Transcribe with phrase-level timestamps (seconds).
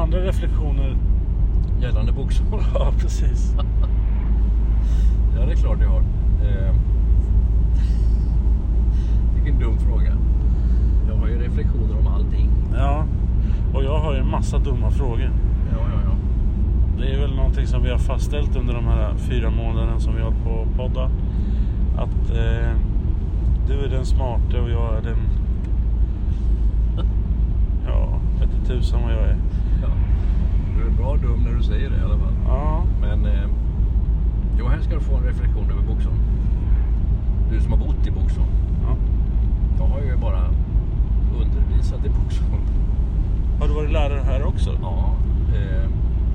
[0.00, 0.96] Andra reflektioner?
[1.80, 2.62] Gällande Boxholm?
[2.74, 3.54] Ja, precis.
[5.36, 6.00] Ja, det är klart jag har.
[6.00, 6.74] Eh,
[9.34, 10.16] vilken dum fråga.
[11.08, 12.50] Jag har ju reflektioner om allting.
[12.74, 13.04] Ja,
[13.74, 15.30] och jag har ju en massa dumma frågor.
[15.72, 16.16] Ja, ja, ja.
[16.98, 20.22] Det är väl någonting som vi har fastställt under de här fyra månaderna som vi
[20.22, 21.10] har på att podda.
[21.96, 22.72] Att eh,
[23.66, 25.18] du är den smarte och jag är den...
[27.86, 29.36] Ja, vet inte tusan vad jag är.
[30.76, 32.34] Du är bra dum när du säger det i alla fall.
[32.46, 33.48] Ja, Men eh,
[34.58, 36.16] jo, här ska du få en reflektion över Boxholm.
[37.50, 38.48] Du som har bott i Boxholm.
[38.82, 38.96] ja.
[39.78, 40.44] Jag har ju bara
[41.40, 42.62] undervisat i Boxholm.
[43.60, 44.70] Har du varit lärare här också?
[44.82, 45.14] Ja,
[45.54, 45.88] eh,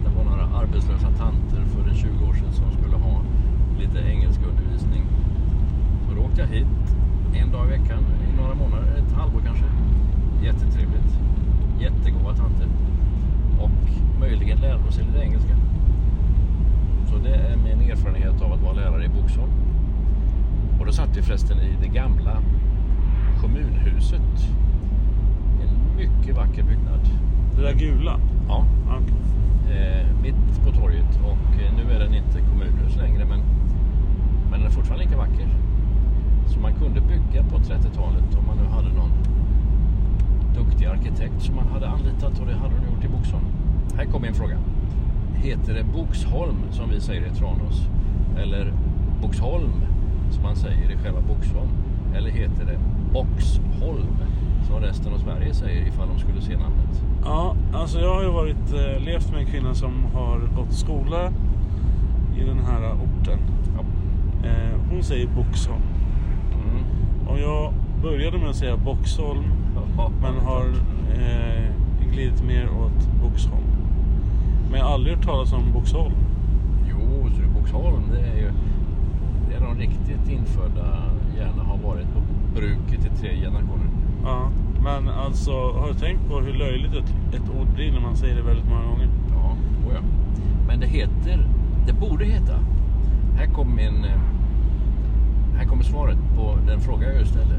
[0.04, 3.22] det var några arbetslösa tanter för en 20 år sedan som skulle ha
[3.80, 5.04] lite engelskundervisning.
[6.10, 6.68] Så då åkte jag hit
[7.34, 8.00] en dag i veckan
[8.30, 9.66] i några månader, ett halvår kanske.
[10.44, 11.12] Jättetrevligt.
[11.80, 12.68] Jättegoda tanter.
[13.66, 15.56] Och möjligen lärde oss lite engelska.
[17.10, 19.52] Så det är min erfarenhet av att vara lärare i Boxholm.
[20.80, 22.38] Och då satt vi förresten i det gamla
[23.42, 24.48] kommunhuset.
[25.62, 27.00] En mycket vacker byggnad.
[27.56, 28.20] Det där gula?
[28.48, 29.16] Ja, okej.
[29.78, 33.40] eh, mitt på torget och eh, nu är den inte kommunhus längre men,
[34.52, 35.48] men den är fortfarande lika vacker.
[36.48, 39.12] Så man kunde bygga på 30-talet om man nu hade någon
[40.56, 43.46] duktig arkitekt som man hade anlitat och det hade de gjort i Boxholm.
[43.98, 44.58] Här kommer en fråga.
[45.36, 47.82] Heter det Boxholm som vi säger i Tranås?
[48.38, 48.74] Eller
[49.22, 49.72] Boxholm
[50.32, 51.70] som man säger i själva Boxholm?
[52.16, 52.80] Eller heter det
[53.14, 54.18] Boxholm
[54.68, 57.04] som resten av Sverige säger ifall de skulle se namnet?
[57.24, 61.32] Ja, alltså jag har ju varit, eh, levt med en kvinna som har gått skola
[62.38, 63.40] i den här orten.
[63.76, 63.84] Ja.
[64.50, 65.82] Eh, hon säger Boxholm.
[66.54, 66.84] Mm.
[67.28, 69.44] Och jag började med att säga Boxholm
[69.98, 70.66] Ja, men har
[71.14, 71.72] eh,
[72.12, 73.65] glidit mer åt Boxholm.
[74.70, 76.14] Men jag har aldrig hört talas om Boxholm.
[76.90, 78.52] Jo, så det är Boxholm det är ju
[79.50, 81.04] det är de riktigt infödda
[81.38, 82.22] gärna har varit på
[82.56, 83.88] bruket i tre generationer.
[84.24, 84.50] Ja,
[84.84, 88.36] men alltså har du tänkt på hur löjligt ett, ett ord blir när man säger
[88.36, 89.10] det väldigt många gånger?
[89.30, 89.56] Ja,
[89.88, 90.02] oh ja.
[90.68, 91.48] Men det heter,
[91.88, 92.60] det borde heta.
[93.38, 94.20] Här kommer min, eh,
[95.58, 97.56] här kommer svaret på den fråga jag just ställde.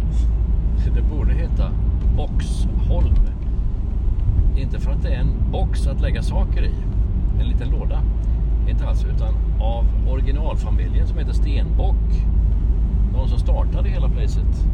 [0.94, 1.70] Det borde heta
[2.16, 3.14] Boxholm.
[4.56, 6.74] Inte för att det är en box att lägga saker i,
[7.40, 8.02] en liten låda.
[8.68, 12.24] Inte alls, utan av originalfamiljen som heter Stenbock.
[13.14, 14.66] De som startade hela placet.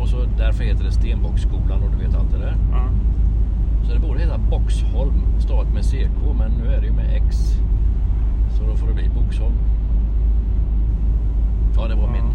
[0.00, 2.56] Och så därför heter det Stenbockskolan och du vet allt det där.
[2.72, 2.84] Ja.
[3.82, 7.36] Så det borde heta Boxholm, stavat med CK, men nu är det ju med X.
[8.50, 9.54] Så då får det bli Boxholm.
[11.76, 12.12] Ja, det var Ja.
[12.12, 12.32] min...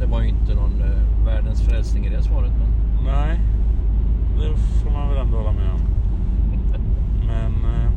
[0.00, 2.68] Det var ju inte någon eh, världens frälsning i det svaret, men...
[3.04, 3.40] Nej,
[4.38, 5.80] det får man väl ändå hålla med om.
[7.26, 7.90] Men eh,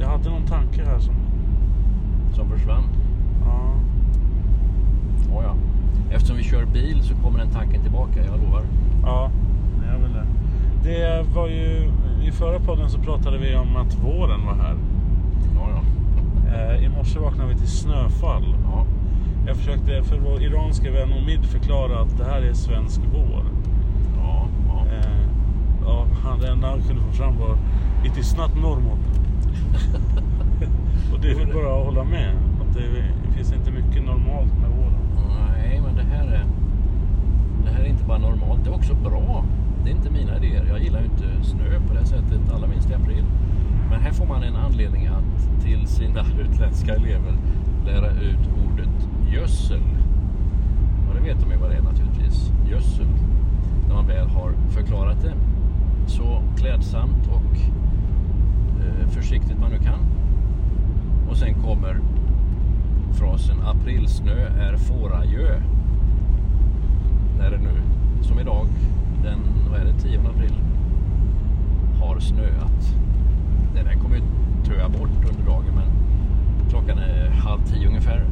[0.00, 1.14] jag hade någon tanke här som...
[2.32, 2.84] Som försvann.
[3.44, 3.70] Ja,
[5.30, 5.54] Ja, ja.
[6.14, 8.62] Eftersom vi kör bil så kommer den tanken tillbaka, jag lovar.
[9.02, 9.30] ja
[9.92, 10.26] jag vill det.
[10.82, 11.90] Det var ju...
[12.22, 14.74] I förra podden så pratade vi om att våren var här.
[15.54, 15.82] Ja, ja.
[16.56, 18.54] Eh, I morse vaknade vi till snöfall.
[18.64, 18.86] ja.
[19.46, 23.44] Jag försökte för vår iranska vän Omid förklara att det här är svensk vår.
[24.16, 24.84] ja, ja.
[24.92, 25.20] Eh,
[25.84, 27.58] ja, han, det enda han kunde få fram var
[28.04, 28.98] It is not normal.
[31.12, 32.32] Och det är väl bara att hålla med.
[32.76, 34.94] Det, det finns inte mycket normalt med våren.
[35.56, 36.44] Nej, men det här är...
[37.64, 39.44] Det här är inte bara normalt, det är också bra.
[39.84, 40.66] Det är inte mina idéer.
[40.68, 43.24] Jag gillar ju inte snö på det sättet, allra minst i april.
[43.90, 47.36] Men här får man en anledning att till sina utländska elever
[47.86, 49.82] lära ut ordet gödsel.
[51.08, 52.50] Och det vet de ju vad det är naturligtvis.
[52.70, 53.06] Gödsel.
[53.88, 55.34] När man väl har förklarat det
[56.06, 57.56] så klädsamt och
[58.80, 60.06] eh, försiktigt man nu kan.
[61.28, 62.00] Och sen kommer
[63.16, 65.60] frasen aprilsnö är fårajö.
[67.38, 67.82] När det nu,
[68.22, 68.66] som idag,
[69.22, 69.38] den
[69.70, 70.54] vad är det, 10 april,
[72.00, 72.96] har snöat.
[73.74, 74.22] Det där kommer ju
[74.64, 75.86] töa bort under dagen men
[76.70, 78.24] klockan är halv tio ungefär.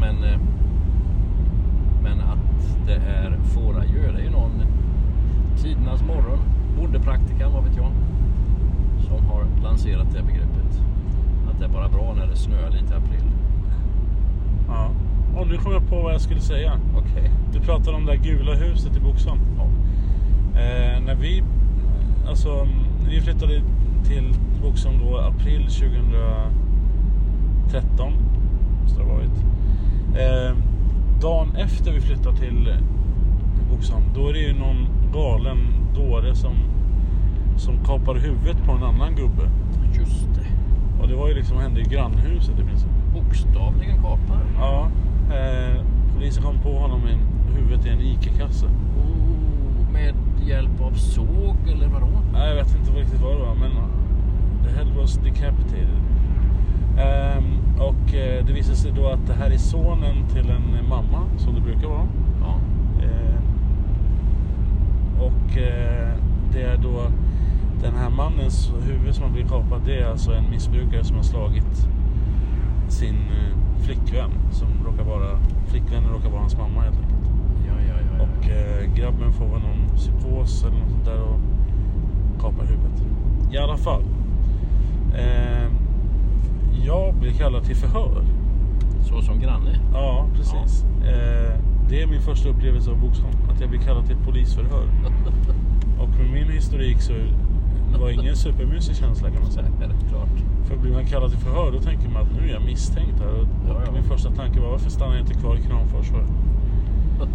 [0.00, 0.38] Men, eh,
[2.02, 4.62] men att det är fårajö, det är ju någon
[5.56, 6.38] tidernas morgon,
[6.76, 7.92] bondepraktikan vad vet jag,
[9.06, 10.82] som har lanserat det begreppet.
[11.50, 13.29] Att det är bara bra när det snöar lite i april.
[14.70, 14.90] Ja.
[15.36, 16.80] Och nu kom jag på vad jag skulle säga.
[16.96, 17.30] Okej.
[17.52, 19.40] Du pratade om det där gula huset i Boxholm.
[19.56, 19.64] Ja.
[20.60, 21.42] Eh, när vi,
[22.28, 22.68] alltså,
[23.08, 23.62] vi flyttade
[24.04, 28.12] till Boxholm då april 2013.
[28.82, 29.44] Måste det ha varit.
[30.16, 30.52] Eh,
[31.20, 32.74] dagen efter vi flyttade till
[33.70, 35.58] Boxholm, då är det ju någon galen
[35.94, 36.54] dåre som,
[37.56, 39.50] som kapar huvudet på en annan gubbe.
[39.98, 40.39] Just.
[41.00, 42.88] Och det var ju liksom hände i grannhuset i princip.
[43.14, 44.40] Bokstavligen kapar.
[44.58, 44.88] Ja,
[45.30, 45.82] eh,
[46.14, 47.18] polisen kom på honom med
[47.56, 48.66] huvudet i en ICA-kasse.
[48.66, 50.14] Oh, med
[50.46, 52.08] hjälp av såg eller vadå?
[52.32, 53.70] Nej, jag vet inte riktigt vad det var, men
[54.64, 56.00] the head was decapitated.
[56.98, 57.44] Ehm,
[57.78, 61.54] och eh, det visade sig då att det här är sonen till en mamma, som
[61.54, 62.06] det brukar vara.
[62.40, 62.54] Ja.
[63.02, 63.40] Eh,
[65.22, 65.58] och
[66.52, 67.10] det är då
[67.82, 71.22] den här mannens huvud som har blivit kapat, det är alltså en missbrukare som har
[71.22, 71.86] slagit
[72.88, 77.30] sin eh, flickvän, som råkar vara, flickvännen råkar vara hans mamma helt enkelt.
[77.66, 78.18] Ja, ja, ja.
[78.18, 78.22] ja.
[78.24, 81.40] Och eh, grabben får väl någon psykos eller något sånt där och
[82.40, 83.02] kapar huvudet.
[83.52, 84.02] I alla fall.
[85.14, 85.70] Eh,
[86.84, 88.24] jag blir kallad till förhör.
[89.02, 89.80] Så som granne.
[89.92, 90.84] Ja, precis.
[90.84, 93.36] Eh, det är min första upplevelse av Boxholm.
[93.52, 94.84] Att jag blir kallad till polisförhör.
[96.00, 97.12] Och med min historik så
[97.92, 99.66] det var ingen supermysig känsla kan man säga.
[99.66, 100.36] är det klart.
[100.64, 103.40] För blir man kallad till förhör då tänker man att nu är jag misstänkt här.
[103.40, 103.92] Och, Ja, ja.
[103.92, 106.24] min första tanke var varför stannar jag inte kvar i Kramfors för?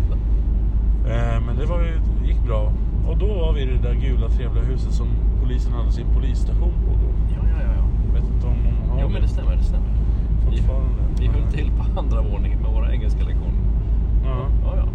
[1.07, 2.72] Eh, men det var ju, det gick bra.
[3.07, 5.07] Och då var vi i det där gula trevliga huset som
[5.44, 7.10] polisen hade sin polisstation på då.
[7.36, 7.72] Ja, ja, ja.
[7.78, 7.84] ja.
[8.08, 9.56] Jag vet inte om de har Jo, men det stämmer.
[9.56, 9.90] Det stämmer.
[10.51, 10.90] Vi, fortfarande.
[11.19, 13.62] vi höll till på andra våningen med våra engelska lektioner.
[14.24, 14.86] Ja, Ja, ja.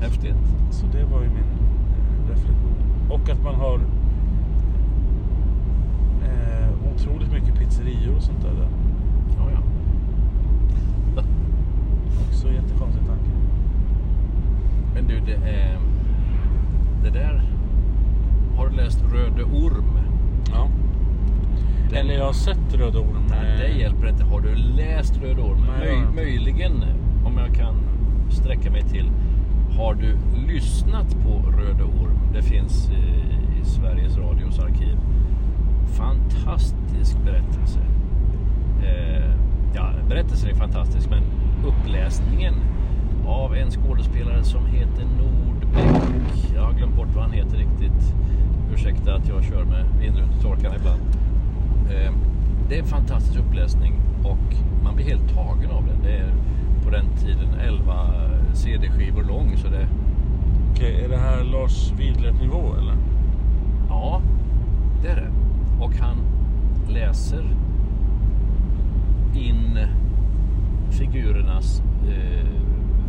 [0.00, 0.44] Häftigt.
[0.70, 2.74] så det var ju min eh, reflektion.
[3.10, 3.80] Och att man har
[6.94, 8.50] otroligt mycket pizzerior och sånt där.
[8.50, 8.68] där.
[9.38, 9.58] Ja, ja.
[12.28, 13.30] Också jättekonstig tanke.
[14.94, 15.78] Men du, det är...
[17.04, 17.42] Det där...
[18.56, 19.98] Har du läst Röde Orm?
[20.52, 20.68] Ja.
[21.90, 23.22] Den- Eller jag har sett Röda Orm.
[23.30, 24.24] Nej, det hjälper inte.
[24.24, 25.58] Har du läst Röde Orm?
[25.78, 26.84] Nej, Möj, möjligen,
[27.24, 27.74] om jag kan
[28.30, 29.10] sträcka mig till.
[29.78, 32.18] Har du lyssnat på Röde Orm?
[32.32, 32.94] Det finns i,
[33.60, 34.96] i Sveriges Radios arkiv.
[35.86, 37.78] Fantastisk berättelse.
[38.82, 39.30] Eh,
[39.74, 41.22] ja, berättelsen är fantastisk, men
[41.66, 42.54] uppläsningen
[43.26, 46.52] av en skådespelare som heter Nordbäck.
[46.54, 48.14] Jag har glömt bort vad han heter riktigt.
[48.74, 51.00] Ursäkta att jag kör med vindrutetorkarna ibland.
[51.90, 52.12] Eh,
[52.68, 53.94] det är en fantastisk uppläsning
[54.24, 56.02] och man blir helt tagen av den.
[56.02, 56.32] Det är
[56.84, 57.94] på den tiden 11
[58.54, 59.86] CD-skivor lång så det,
[60.72, 62.94] Okej, är det här Lars Widlert-nivå eller?
[63.88, 64.20] ja,
[65.02, 65.30] det är det.
[65.80, 66.16] Och han
[66.88, 67.44] läser
[69.34, 69.78] in
[70.90, 72.46] figurernas eh,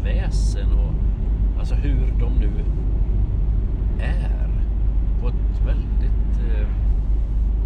[0.03, 0.93] väsen och
[1.59, 2.51] alltså hur de nu
[3.99, 4.49] är
[5.21, 6.67] på ett väldigt eh,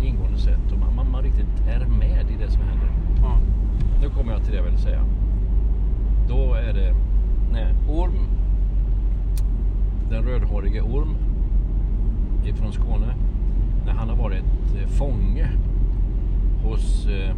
[0.07, 2.89] ingående sätt och man, man, man riktigt är med i det som händer.
[3.21, 3.37] Ja.
[4.01, 5.05] Nu kommer jag till det jag vill säga.
[6.27, 6.95] Då är det
[7.51, 8.27] nej, Orm,
[10.09, 11.15] den rödhårige Orm
[12.45, 13.15] ifrån Skåne,
[13.89, 14.43] när han har varit
[14.81, 15.47] eh, fånge
[16.63, 17.29] hos eh,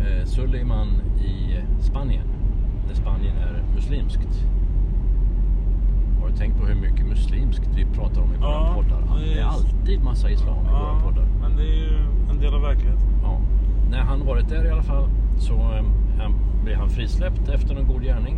[0.00, 0.88] eh, Suleiman
[1.24, 2.26] i Spanien,
[2.88, 4.46] när Spanien är muslimskt.
[6.20, 9.02] Har du tänkt på hur mycket muslimskt vi pratar om i våra Ja, poddar?
[9.20, 11.26] det är- alltid massa islam i våra poddar.
[11.40, 11.96] men det är ju
[12.30, 13.08] en del av verkligheten.
[13.22, 13.38] Ja.
[13.90, 15.84] När han varit där i alla fall så eh,
[16.18, 18.36] han, blev han frisläppt efter en god gärning.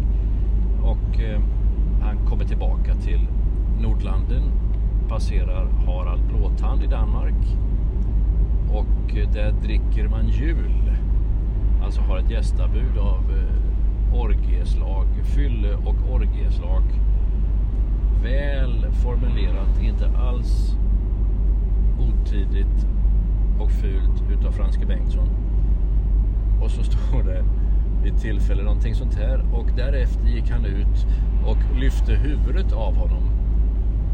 [0.83, 1.40] Och eh,
[2.02, 3.21] han kommer tillbaka till
[3.81, 4.42] Nordlanden.
[5.09, 7.56] Passerar Harald Blåtand i Danmark.
[8.73, 10.92] Och där dricker man jul.
[11.85, 16.82] Alltså har ett gästabud av eh, orgieslag, fylle och orgieslag.
[18.23, 20.76] Väl formulerat, inte alls
[21.99, 22.87] otidigt
[23.61, 25.28] och fult utav Franske Bengtsson.
[26.62, 27.44] Och så står det
[28.02, 29.44] vid tillfälle, någonting sånt här.
[29.54, 31.06] Och därefter gick han ut
[31.47, 33.31] och lyfte huvudet av honom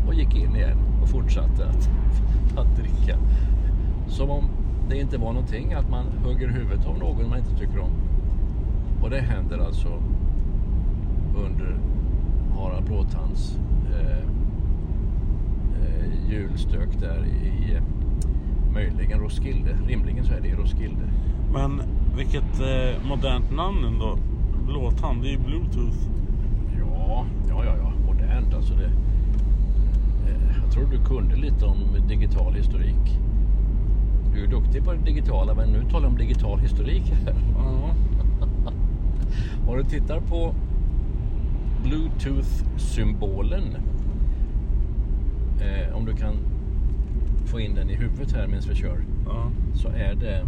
[0.09, 1.91] och gick in igen och fortsatte att,
[2.59, 3.19] att dricka.
[4.07, 4.45] Som om
[4.89, 7.91] det inte var någonting att man hugger huvudet av någon man inte tycker om.
[9.03, 9.89] Och det händer alltså
[11.37, 11.77] under
[12.57, 13.59] Harald Blåtands
[13.95, 14.19] eh,
[15.83, 17.83] eh, julstök där i eh,
[18.73, 19.79] möjligen Roskilde.
[19.87, 21.03] Rimligen så är det i Roskilde.
[21.53, 21.83] Men
[22.17, 24.19] vilket eh, modernt namn ändå.
[24.67, 25.99] Blåtand, det är ju bluetooth.
[26.79, 27.93] Ja, ja, ja, ja.
[28.07, 28.75] modernt alltså.
[28.75, 28.91] Det,
[30.69, 33.19] jag tror du kunde lite om digital historik.
[34.35, 37.35] Du är duktig på det digitala men nu talar jag om digital historik här.
[37.59, 37.91] Ja.
[39.69, 40.55] Om du tittar på
[41.85, 43.77] Bluetooth-symbolen.
[45.61, 46.35] Eh, om du kan
[47.47, 49.05] få in den i huvudet här medan vi kör.
[49.27, 49.51] ja.
[49.75, 50.45] Så är det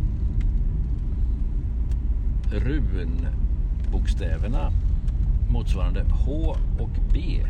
[2.50, 4.72] runbokstäverna
[5.50, 7.42] motsvarande H och B.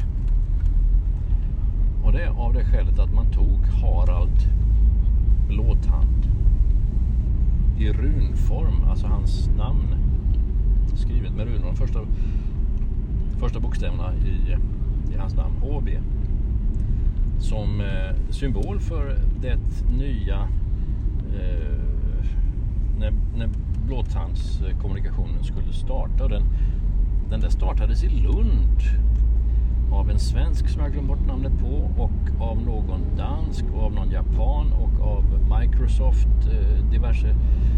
[2.11, 4.39] Och det är av det skälet att man tog Harald
[5.49, 6.27] Blåtand
[7.79, 9.95] i runform, alltså hans namn
[10.95, 11.67] skrivet med runor.
[11.67, 12.01] De första,
[13.39, 14.57] första bokstäverna i,
[15.15, 15.89] i hans namn, HB.
[17.39, 19.59] Som eh, symbol för det
[19.99, 20.49] nya
[21.35, 21.79] eh,
[22.99, 23.49] när, när
[23.87, 26.25] blåtandskommunikationen skulle starta.
[26.25, 26.43] Och den,
[27.31, 28.81] den där startades i Lund
[29.93, 33.93] av en svensk som jag glömt bort namnet på och av någon dansk och av
[33.93, 35.25] någon japan och av
[35.61, 37.37] Microsoft eh, diverse.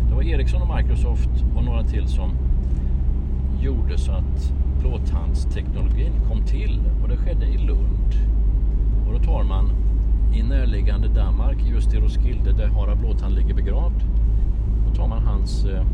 [0.08, 2.30] Det var Ericsson och Microsoft och några till som
[3.60, 8.14] gjorde så att blåtandsteknologin kom till och det skedde i Lund.
[9.06, 9.70] Och då tar man
[10.34, 14.02] i närliggande Danmark, just i Roskilde där Harald Blåtand ligger begravd.
[14.88, 15.84] Då tar man hans eh,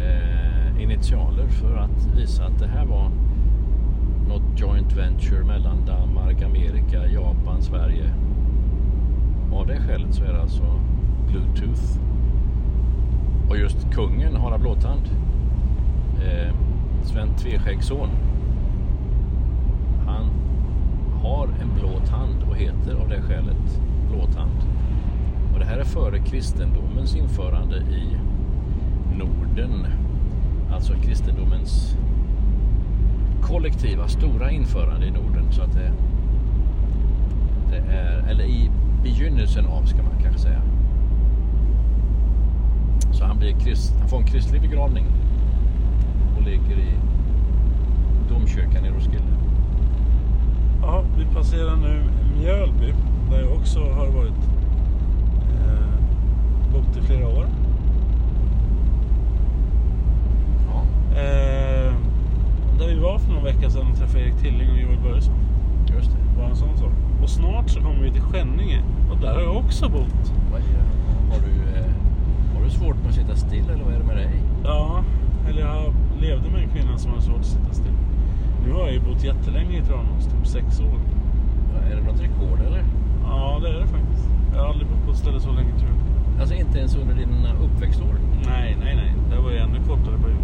[0.00, 3.10] eh, initialer för att visa att det här var
[4.28, 8.10] något joint venture mellan Danmark, Amerika, Japan, Sverige.
[9.52, 10.80] Av det skälet så är det alltså
[11.28, 11.98] Bluetooth.
[13.48, 15.02] Och just kungen Harald Blåtand,
[16.22, 16.54] eh,
[17.02, 18.08] Sven Tveskäggsson,
[20.06, 20.30] han
[21.22, 24.58] har en blå tand och heter av det skälet blåtand.
[25.52, 28.16] Och det här är före kristendomens införande i
[29.18, 29.86] Norden.
[30.72, 31.96] Alltså kristendomens
[33.42, 35.52] kollektiva stora införande i Norden.
[35.52, 35.92] Så att det,
[37.70, 38.70] det är, eller i
[39.02, 40.62] begynnelsen av ska man kanske säga.
[43.12, 45.04] Så han, blir krist, han får en kristlig begravning
[46.36, 46.94] och ligger i
[48.28, 49.32] domkyrkan i Roskilde.
[50.82, 52.02] Ja, vi passerar nu
[52.38, 52.94] Mjölby
[53.30, 54.42] där jag också har varit
[55.58, 56.02] eh,
[56.72, 57.46] bott i flera år.
[60.68, 60.82] Ja,
[61.20, 61.61] Eh,
[62.78, 65.34] där vi var för några veckor sedan och träffade Erik Tilling och Joel Börjesson.
[65.96, 66.16] just det.
[66.36, 66.92] Bara en sån sak.
[67.22, 70.32] Och snart så kommer vi till Skänninge och där har jag också bott.
[70.52, 70.82] Vad är,
[71.30, 71.90] har, du, eh,
[72.54, 74.30] har du svårt med att sitta still eller vad är det med dig?
[74.64, 75.04] Ja,
[75.48, 77.96] eller jag levde med en kvinna som har svårt att sitta still.
[78.66, 80.98] Nu har jag ju bott jättelänge i Tranås, typ sex år.
[81.74, 82.84] Ja, Är det något rekord eller?
[83.24, 84.28] Ja, det är det faktiskt.
[84.54, 86.40] Jag har aldrig bott på ett ställe så länge tror jag.
[86.40, 88.14] Alltså inte ens under dina uppväxtår?
[88.46, 89.12] Nej, nej, nej.
[89.30, 90.41] Det var ju ännu kortare period.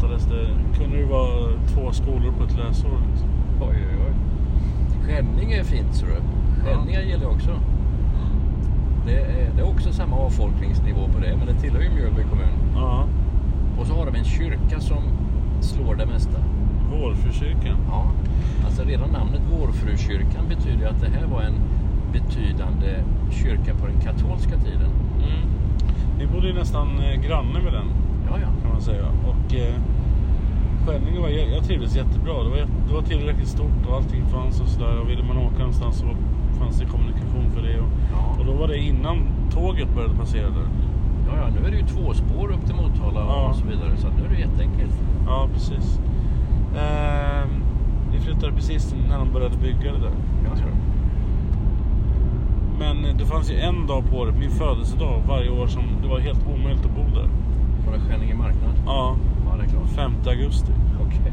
[0.00, 0.78] Där hattades det.
[0.78, 2.98] kunde ju vara två skolor på ett läsår.
[3.10, 3.28] Liksom.
[3.60, 4.14] Oj, oj, oj.
[5.06, 6.12] Skänninge är fint, så du.
[6.64, 7.50] Skänninge gillar jag också.
[9.06, 12.74] Det är, det är också samma avfolkningsnivå på det, men det tillhör ju Mjölby kommun.
[12.74, 13.04] Ja,
[13.78, 15.02] Och så har de en kyrka som
[15.60, 16.38] slår det mesta.
[16.90, 17.78] Vårfrukyrkan.
[17.88, 18.10] Ja,
[18.64, 21.54] alltså redan namnet Vårfrukyrkan betyder att det här var en
[22.12, 22.94] betydande
[23.30, 24.90] kyrka på den katolska tiden.
[25.18, 25.48] Mm.
[26.18, 28.05] Vi bodde ju nästan eh, granne med den Ja, ja.
[28.76, 29.06] Man säga.
[29.30, 29.74] Och eh,
[30.86, 32.42] Skänninge var, jag, jag trivdes jättebra.
[32.44, 32.56] Det var,
[32.88, 35.00] det var tillräckligt stort och allting fanns och sådär.
[35.00, 36.06] Och ville man åka någonstans så
[36.58, 37.78] fanns det kommunikation för det.
[37.80, 38.36] Och, Ja.
[38.38, 39.18] och då var det innan
[39.50, 40.68] tåget började passera där.
[41.28, 43.48] Ja, ja, nu är det ju två spår upp till Motala Ja.
[43.50, 43.96] och så vidare.
[43.96, 44.96] Så nu är det jätteenkelt.
[45.26, 46.00] Ja, precis.
[46.76, 47.44] Eh,
[48.12, 50.14] vi flyttade precis när de började bygga det där.
[50.44, 50.50] Ja.
[52.78, 56.08] Men eh, det fanns ju en dag på året, min födelsedag, varje år som det
[56.08, 57.28] var helt omöjligt att bo där.
[57.86, 58.34] Var det Skänninge?
[58.86, 59.16] Ja,
[59.46, 59.88] Ja, det är klart.
[59.88, 60.72] 5 augusti.
[61.06, 61.32] Okej.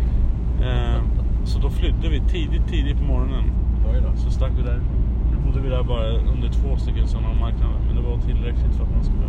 [0.62, 1.02] Eh,
[1.44, 3.44] så då flydde vi tidigt, tidigt på morgonen.
[3.94, 4.18] Oj då.
[4.18, 4.82] Så stack vi där.
[5.32, 7.76] Nu bodde vi där bara under två stycken sådana marknader.
[7.88, 9.28] Men det var tillräckligt för att man skulle...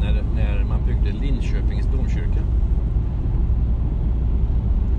[0.00, 2.40] när, när man byggde Linköpings domkyrka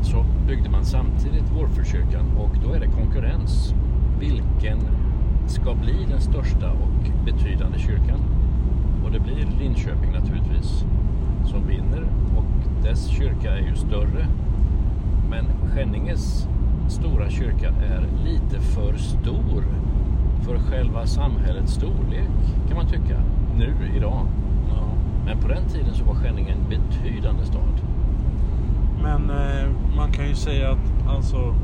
[0.01, 3.73] så byggde man samtidigt Vårfrukyrkan och då är det konkurrens.
[4.19, 4.79] Vilken
[5.47, 8.32] ska bli den största och betydande kyrkan?
[9.03, 10.85] Och det blir Linköping naturligtvis
[11.45, 12.03] som vinner
[12.37, 14.27] och dess kyrka är ju större.
[15.29, 16.47] Men Skänninges
[16.87, 19.63] stora kyrka är lite för stor
[20.41, 22.29] för själva samhällets storlek
[22.67, 23.21] kan man tycka
[23.57, 24.25] nu idag.
[24.69, 24.83] Ja.
[25.25, 27.81] Men på den tiden så var Skänninge en betydande stad.
[29.03, 31.55] Men eh, man kan ju säga att alltså...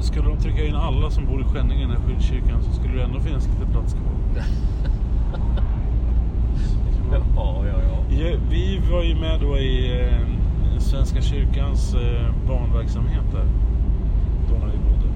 [0.00, 2.94] Skulle de trycka in alla som bor i Skänninge i den här skyddskyrkan så skulle
[2.94, 4.21] det ändå finnas lite plats kvar.
[7.36, 8.36] Ja, ja, ja.
[8.50, 13.46] Vi var ju med då i eh, Svenska kyrkans eh, barnverksamhet där.
[14.48, 15.08] Då när vi bodde.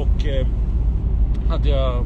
[0.00, 0.46] Och eh,
[1.48, 2.04] hade jag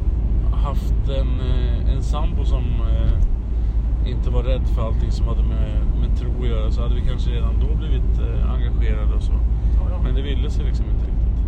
[0.51, 5.81] haft en, eh, en sambo som eh, inte var rädd för allting som hade med,
[5.99, 9.33] med tro att göra så hade vi kanske redan då blivit eh, engagerade och så.
[9.33, 9.99] ja, ja.
[10.03, 11.43] Men det ville sig liksom inte riktigt.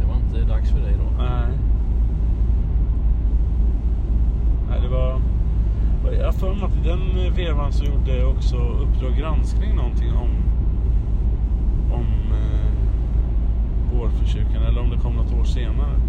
[0.00, 1.22] Det var inte dags för dig då.
[1.22, 1.65] Nej.
[4.76, 5.20] Nej, det var...
[6.22, 10.30] Jag för mig att i den vevan så gjorde också Uppdrag granskning någonting om
[11.92, 16.00] om eh, Vårförkyrkan eller om det kom något år senare.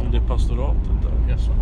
[0.00, 1.30] Om det pastoratet där.
[1.32, 1.52] Jaså.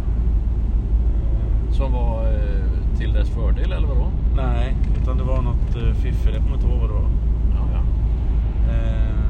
[1.70, 4.10] Som var eh, till dess fördel eller vadå?
[4.36, 6.34] Nej, utan det var något eh, fiffel.
[6.34, 7.10] Jag kommer inte ihåg vad det var.
[7.50, 7.82] Ja, ja.
[8.72, 9.24] Eh,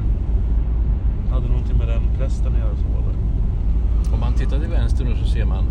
[1.33, 3.17] hade någonting med den prästen att göra som var där.
[4.13, 5.65] Om man tittar till vänster nu så ser man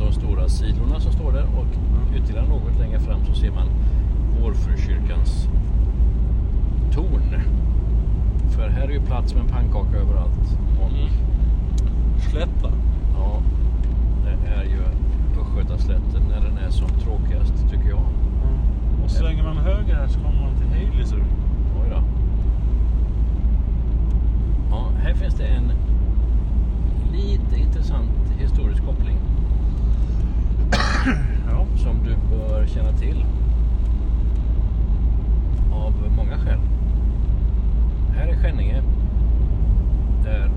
[0.00, 1.66] de stora silorna som står där och
[2.16, 3.66] ytterligare något längre fram så ser man
[4.40, 5.48] Vårfrukyrkans
[6.92, 7.42] torn.
[8.50, 10.58] För här är ju plats med en pannkaka överallt.
[10.80, 11.08] Och, Mm.
[12.30, 12.72] Slätta.
[13.18, 13.42] Ja,
[14.24, 14.82] det är ju
[15.40, 18.04] Östgötaslätten när den är som tråkigast tycker jag.
[19.04, 21.24] Och svänger man höger här så kommer man till Hejlisur.
[21.82, 22.02] Oj då.
[24.70, 25.72] Ja, här finns det en
[27.12, 29.16] lite intressant historisk koppling
[31.50, 31.66] Ja.
[31.76, 33.24] som du bör känna till.
[35.72, 36.58] Av många skäl.
[38.16, 38.82] Här är Skänninge.
[40.24, 40.50] Där,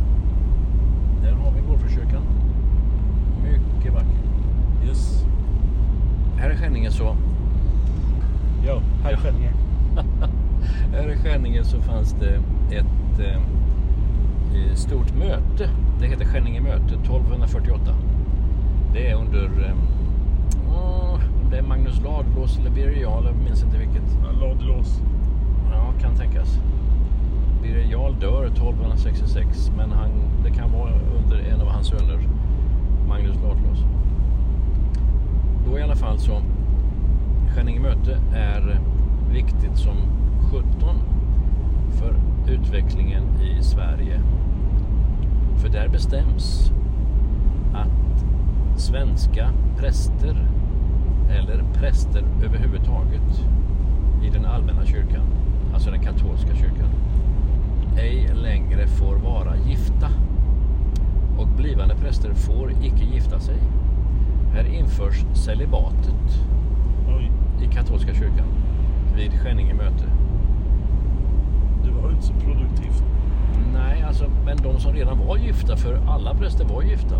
[1.21, 2.23] där har vi Vårfrukyrkan.
[3.43, 4.19] Mycket vacker.
[4.87, 5.25] Yes.
[6.37, 7.15] Här är Skänninge så
[8.65, 9.51] Ja, här är Skänninge.
[10.93, 12.35] Här i Skänninge så fanns det
[12.75, 13.35] ett eh,
[14.55, 15.69] eh, stort möte.
[15.99, 17.95] Det heter Skänninge möte 1248.
[18.93, 19.75] Det är under eh,
[21.53, 24.17] det är Magnus Ladulås eller Birger Jarl, jag minns inte vilket.
[24.23, 25.01] Ja, Ladulås.
[25.71, 26.59] Ja, kan tänkas.
[27.61, 30.09] Birger Jarl dör 1266 men han,
[30.43, 32.19] det kan vara under en av hans söner,
[33.07, 33.85] Magnus Ladulås.
[35.65, 36.41] Då i alla fall så
[37.55, 38.79] Skänninge möte är
[39.31, 39.95] viktigt som
[40.51, 40.95] 17
[41.91, 42.15] för
[42.53, 44.21] utvecklingen i Sverige.
[45.57, 46.71] För där bestäms
[47.73, 48.25] att
[48.79, 50.52] svenska präster
[51.39, 53.45] eller präster överhuvudtaget
[54.23, 55.23] i den allmänna kyrkan,
[55.73, 56.89] alltså den katolska kyrkan,
[57.97, 60.09] ej längre får vara gifta.
[61.37, 63.57] Och blivande präster får icke gifta sig.
[64.53, 66.45] Här införs celibatet
[67.17, 67.31] Oj,
[67.63, 68.47] i katolska kyrkan
[69.15, 70.05] vid Skänninge möte.
[71.83, 73.03] det var ju inte så produktivt.
[73.73, 77.15] Nej, alltså, men de som redan var gifta, för alla präster var gifta.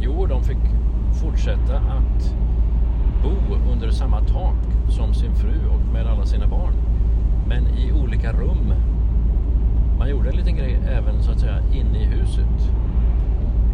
[0.00, 0.58] Jo, de fick
[1.22, 2.34] fortsätta att
[3.24, 4.56] bo under samma tak
[4.88, 6.72] som sin fru och med alla sina barn.
[7.48, 8.74] Men i olika rum.
[9.98, 12.70] Man gjorde en liten grej även så att säga inne i huset.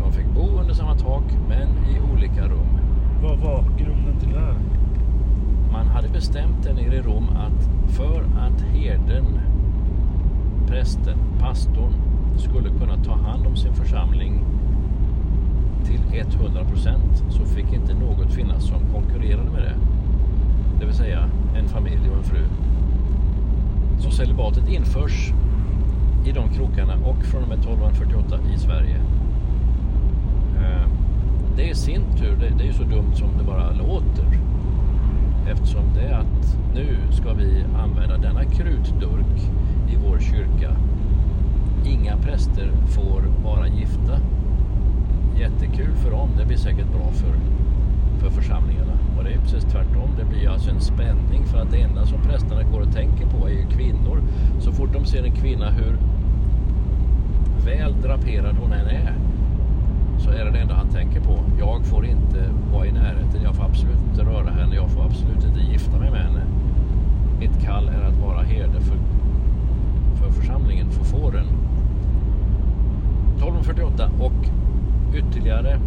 [0.03, 2.79] De fick bo under samma tak men i olika rum.
[3.23, 4.57] Vad var grunden till det här?
[5.73, 9.41] Man hade bestämt där nere i Rom att för att herden,
[10.67, 11.93] prästen, pastorn
[12.37, 14.45] skulle kunna ta hand om sin församling
[15.91, 19.75] till 100% så fick inte något finnas som konkurrerade med det.
[20.81, 22.45] Det vill säga en familj och en fru.
[23.99, 25.33] Så celibatet införs
[26.27, 28.97] i de krokarna och från och med 1248 i Sverige.
[30.57, 30.89] Eh,
[31.57, 34.39] det i sin tur, det, det är ju så dumt som det bara låter.
[35.51, 39.51] Eftersom det är att nu ska vi använda denna krutdurk
[39.89, 40.77] i vår kyrka.
[41.85, 44.19] Inga präster får vara gifta.
[45.41, 46.31] Jättekul för dem.
[46.39, 47.35] Det blir säkert bra för,
[48.21, 48.93] för församlingarna.
[49.19, 50.11] Och det är precis tvärtom.
[50.19, 53.49] Det blir alltså en spänning för att det enda som prästerna går och tänker på
[53.49, 54.23] är ju kvinnor.
[54.61, 55.99] Så fort de ser en kvinna hur
[57.65, 59.15] väl draperad hon än är
[60.19, 61.39] så är det det enda han tänker på.
[61.59, 65.45] Jag får inte vara i närheten, jag får absolut inte röra henne, jag får absolut
[65.45, 66.43] inte gifta mig med henne.
[67.39, 68.97] Mitt kall är att vara herde för,
[70.15, 71.47] för församlingen, för fåren.
[73.37, 74.40] 1248 och
[75.15, 75.81] ytterligare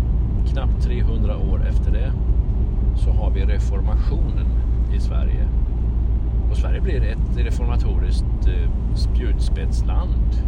[0.47, 2.11] knappt 300 år efter det
[2.95, 4.47] så har vi reformationen
[4.95, 5.47] i Sverige.
[6.51, 10.43] Och Sverige blir ett reformatoriskt eh, spjutspetsland.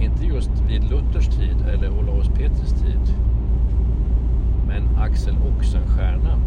[0.00, 3.14] Inte just vid Luthers tid eller Olaus Petris tid.
[4.68, 6.38] Men Axel Oxenstierna,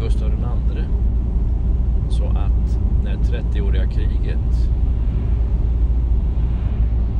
[0.00, 0.84] Gustav II.
[2.08, 4.70] Så att när 30-åriga kriget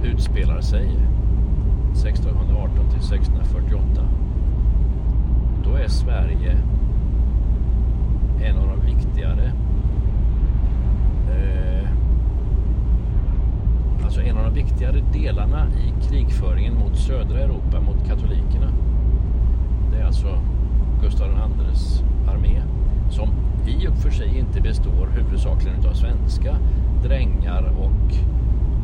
[0.05, 0.91] utspelar sig
[2.05, 4.03] 1618 till 1648
[5.65, 6.57] då är Sverige
[8.41, 9.53] en av de viktigare
[11.31, 11.89] eh,
[14.05, 18.73] alltså en av de viktigare delarna i krigföringen mot södra Europa, mot katolikerna.
[19.93, 20.39] Det är alltså
[21.03, 22.63] Gustav IIs armé
[23.11, 23.29] som
[23.67, 26.57] i och för sig inte består huvudsakligen av svenska
[27.03, 28.15] drängar och,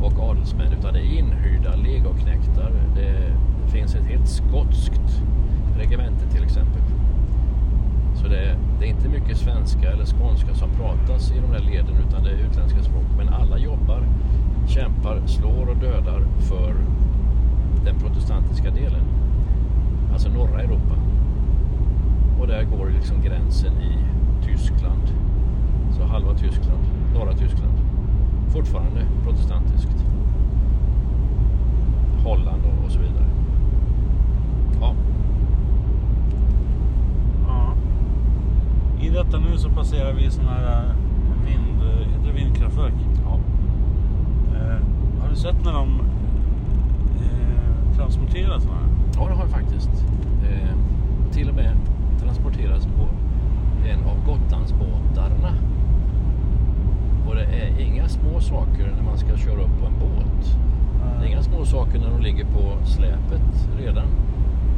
[0.05, 2.73] och adelsmän utan det är inhyrda legoknektar.
[2.95, 3.33] Det
[3.73, 5.23] finns ett helt skotskt
[5.77, 6.83] regemente till exempel.
[8.15, 11.97] Så det, det är inte mycket svenska eller skånska som pratas i de där leden
[12.09, 13.05] utan det är utländska språk.
[13.19, 14.07] Men alla jobbar,
[14.67, 16.75] kämpar, slår och dödar för
[17.85, 19.05] den protestantiska delen.
[20.13, 20.97] Alltså norra Europa.
[22.41, 23.99] Och där går liksom gränsen i
[24.47, 25.03] Tyskland.
[25.97, 27.74] Så halva Tyskland, norra Tyskland.
[28.55, 30.05] Fortfarande protestantiskt.
[32.25, 33.25] Holland och, och så vidare.
[34.81, 34.95] Ja,
[37.49, 37.75] Ja.
[39.01, 42.95] I detta nu så passerar vi sådana här eh, vind, heter det vindkraftverk.
[43.25, 43.39] ja.
[44.57, 44.79] Eh,
[45.23, 46.01] har du sett när de
[47.21, 48.89] eh, transporterar sådana här?
[49.17, 50.05] Ja, det har jag faktiskt.
[50.51, 50.77] Eh,
[51.33, 51.77] till och med
[52.21, 53.07] transporteras på
[53.89, 55.53] en av Gotlandsbåtarna.
[57.27, 60.57] Och det är inga små saker när man ska köra upp på en båt.
[61.19, 64.07] Det är inga små saker när de ligger på släpet redan.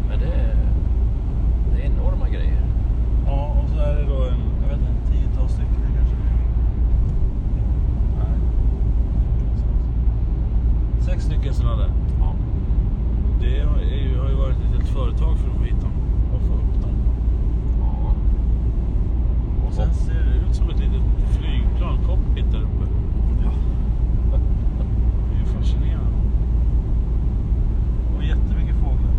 [0.09, 0.57] Men det är,
[1.75, 2.63] det är enorma grejer.
[3.27, 6.17] Ja, och så är det då en, jag vet inte, tiotal stycken kanske.
[8.19, 8.39] Nej.
[11.01, 11.91] Sex stycken sådana där.
[12.21, 12.35] Ja.
[13.41, 15.93] Det är ju, har ju varit ett helt företag för att få hit dem
[16.35, 16.97] och få upp dem.
[17.81, 18.15] ja.
[19.67, 21.03] Och sen ser det ut som ett litet
[21.87, 22.85] flygplan, cockpit där uppe.
[23.45, 23.51] ja.
[25.29, 26.17] Det är ju fascinerande.
[28.17, 29.13] Och jättemycket fåglar.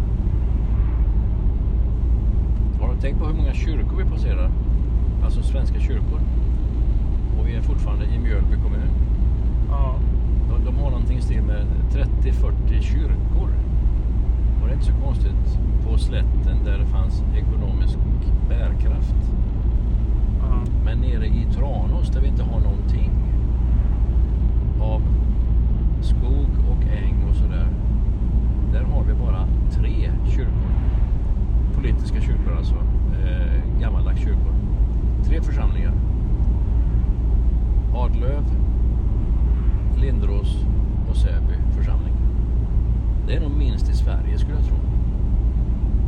[2.81, 4.51] Har du tänkt på hur många kyrkor vi passerar?
[5.23, 6.19] Alltså svenska kyrkor.
[7.39, 8.89] Och vi är fortfarande i Mjölby kommun.
[9.69, 9.95] Ja.
[10.49, 13.49] De, de har någonting i stil med 30-40 kyrkor.
[14.61, 17.97] Och det är inte så konstigt på slätten där det fanns ekonomisk
[18.49, 19.26] bärkraft.
[20.87, 23.11] Men nere i Tranås där vi inte har någonting
[24.81, 25.01] av
[26.01, 27.67] skog och äng och sådär.
[28.73, 30.71] Där har vi bara tre kyrkor.
[31.75, 32.75] Politiska kyrkor alltså.
[33.25, 34.53] Eh, gammaldags kyrkor.
[35.23, 35.93] Tre församlingar.
[37.95, 38.43] Adlöv,
[39.97, 40.65] Lindros
[41.09, 42.13] och Säby församling.
[43.27, 44.77] Det är nog minst i Sverige skulle jag tro.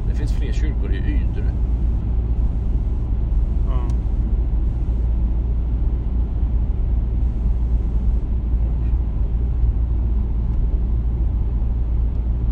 [0.09, 1.51] Det finns fler kyrkor i Ydre.
[3.67, 3.89] Mm.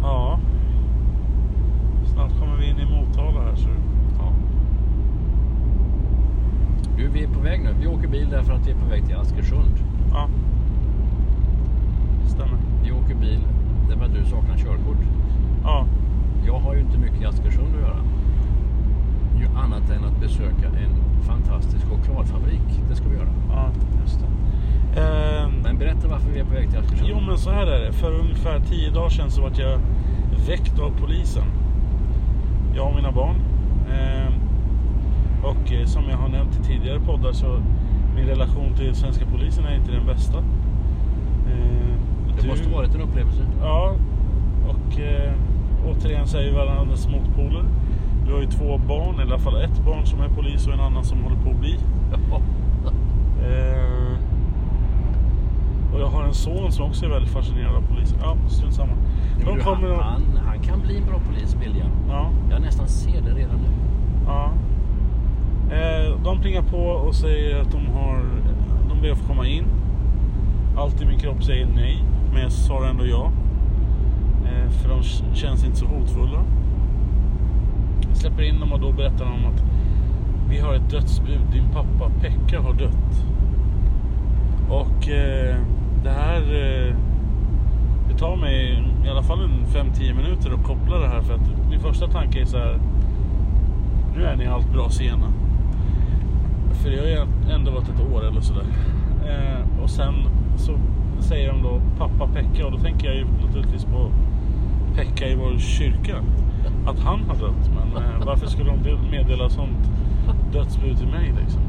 [0.01, 0.39] Ja.
[2.05, 3.69] Snart kommer vi in i Motala här så.
[4.19, 4.31] Ja.
[6.97, 7.75] Du, vi är på väg nu.
[7.79, 9.79] Vi åker bil därför att vi är på väg till Askersund.
[10.11, 10.27] Ja.
[12.27, 12.57] Stämmer.
[12.83, 13.39] Vi åker bil
[13.89, 14.97] därför att du saknar körkort.
[15.63, 15.85] Ja.
[16.45, 17.99] Jag har ju inte mycket i Askersund att göra.
[19.39, 22.81] Ju annat än att besöka en fantastisk chokladfabrik.
[22.89, 23.29] Det ska vi göra.
[23.49, 23.69] Ja,
[24.01, 24.27] just det.
[25.01, 27.09] Ehm, Men berätta varför vi är på väg till Askersund.
[27.09, 27.91] Jo men så här är det.
[27.91, 29.79] För ungefär tio dagar sedan så vart jag
[30.47, 31.43] väckt av polisen.
[32.75, 33.35] Jag och mina barn.
[33.91, 34.33] Ehm,
[35.43, 37.61] och eh, som jag har nämnt i tidigare poddar så
[38.15, 40.37] min relation till svenska polisen är inte den bästa.
[40.37, 41.97] Ehm,
[42.35, 43.43] det du- måste varit en upplevelse.
[43.61, 43.95] Ja,
[44.67, 45.33] och eh,
[45.89, 47.63] återigen säger varandras motpoler.
[48.27, 50.73] Du har ju två barn, eller i alla fall ett barn som är polis och
[50.73, 51.77] en annan som håller på att bli.
[53.43, 54.17] Eh,
[55.93, 58.17] och jag har en son som också är väldigt fascinerad av polisen.
[58.21, 58.91] Ja, strunt samma.
[59.45, 61.89] De du, han, han, han kan bli en bra polis, William.
[62.09, 63.67] Ja, Jag nästan ser det redan nu.
[64.27, 64.51] ja.
[65.71, 68.21] Eh, de plingar på och säger att de har...
[68.89, 69.63] De ber att få komma in.
[70.77, 72.03] Allt i min kropp säger nej,
[72.33, 73.31] men jag svarar ändå ja.
[74.45, 75.03] Eh, för de
[75.35, 76.43] känns inte så hotfulla.
[78.07, 79.63] Jag släpper in dem och då berättar de att
[80.49, 81.41] vi har ett dödsbud.
[81.51, 83.25] Din pappa Pekka har dött.
[84.69, 85.55] Och eh,
[86.03, 86.95] det här eh,
[88.17, 91.79] tar mig i alla fall en 5-10 minuter att koppla det här för att min
[91.79, 92.79] första tanke är så här.
[94.15, 95.33] Nu är ni allt bra sena.
[96.83, 98.65] För det har ju ändå varit ett år eller sådär.
[99.27, 100.13] Eh, och sen
[100.57, 100.77] så
[101.19, 104.11] säger de då pappa Pekka och då tänker jag ju naturligtvis på
[104.95, 106.15] Pekka i vår kyrka.
[106.87, 107.69] Att han har dött.
[107.75, 109.91] Men eh, varför skulle de meddela sånt
[110.53, 111.61] dödsbud till mig liksom?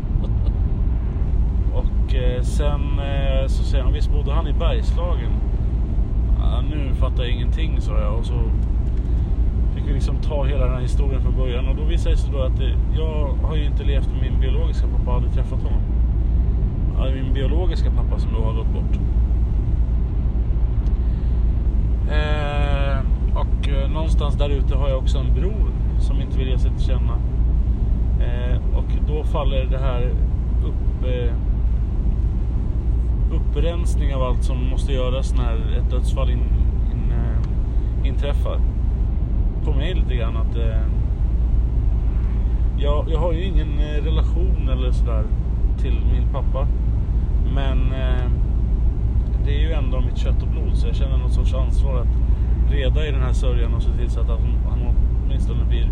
[1.74, 5.32] Och eh, sen eh, så säger han, visst bodde han i Bergslagen?
[6.42, 8.40] Ah, nu fattar jag ingenting sa jag och så
[9.88, 12.42] fick liksom ta hela den här historien från början och då visade det sig då
[12.42, 15.80] att det, jag har ju inte levt med min biologiska pappa, aldrig träffat honom.
[16.96, 18.98] Det är min biologiska pappa som då har gått bort.
[22.10, 22.98] Eh,
[23.34, 25.70] och eh, någonstans där ute har jag också en bror
[26.00, 27.14] som inte vill ge sig till känna.
[28.20, 30.02] Eh, och då faller det här
[30.64, 31.34] upp, eh,
[33.36, 36.42] upprensning av allt som måste göras när ett dödsfall in,
[36.92, 38.60] in, eh, inträffar.
[39.68, 40.82] På mig lite grann att eh,
[42.78, 45.24] jag, jag har ju ingen eh, relation eller sådär
[45.78, 46.68] till min pappa.
[47.54, 48.30] Men eh,
[49.44, 52.72] det är ju ändå mitt kött och blod så jag känner någon sorts ansvar att
[52.72, 54.38] reda i den här sörjan och se till så att han,
[54.70, 55.90] han åtminstone blir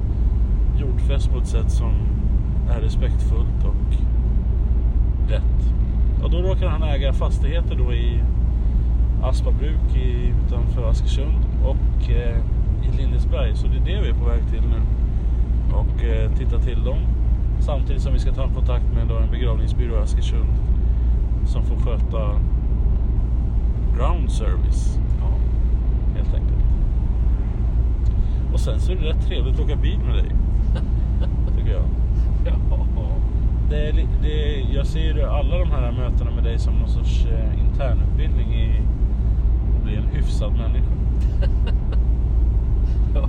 [0.81, 1.93] jordfäst på ett sätt som
[2.71, 3.95] är respektfullt och
[5.31, 5.73] rätt.
[6.23, 8.21] Och då råkar han äga fastigheter då i
[9.23, 12.37] Aspabruk i, utanför Askersund och eh,
[12.92, 13.57] i Lindesberg.
[13.57, 14.81] Så det är det vi är på väg till nu.
[15.77, 16.99] Och eh, titta till dem.
[17.61, 20.55] Samtidigt som vi ska ta kontakt med då en begravningsbyrå i Askersund.
[21.46, 22.40] Som får sköta
[23.96, 24.99] ground service.
[25.20, 25.29] Ja.
[26.16, 26.64] Helt enkelt.
[28.53, 30.31] Och sen så är det rätt trevligt att åka bil med dig.
[31.59, 31.85] Tycker jag.
[32.46, 32.59] Ja.
[33.70, 36.88] Det är, det är, jag ser ju alla de här mötena med dig som någon
[36.88, 38.81] sorts eh, internutbildning i
[39.77, 40.90] att bli en hyfsad människa.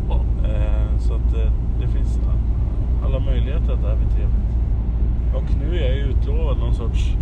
[0.09, 0.19] Ja.
[0.47, 2.19] Eh, så att eh, det finns
[3.05, 4.47] alla möjligheter att det här blir trevligt.
[5.35, 7.17] Och nu är jag ju utlovad någon sorts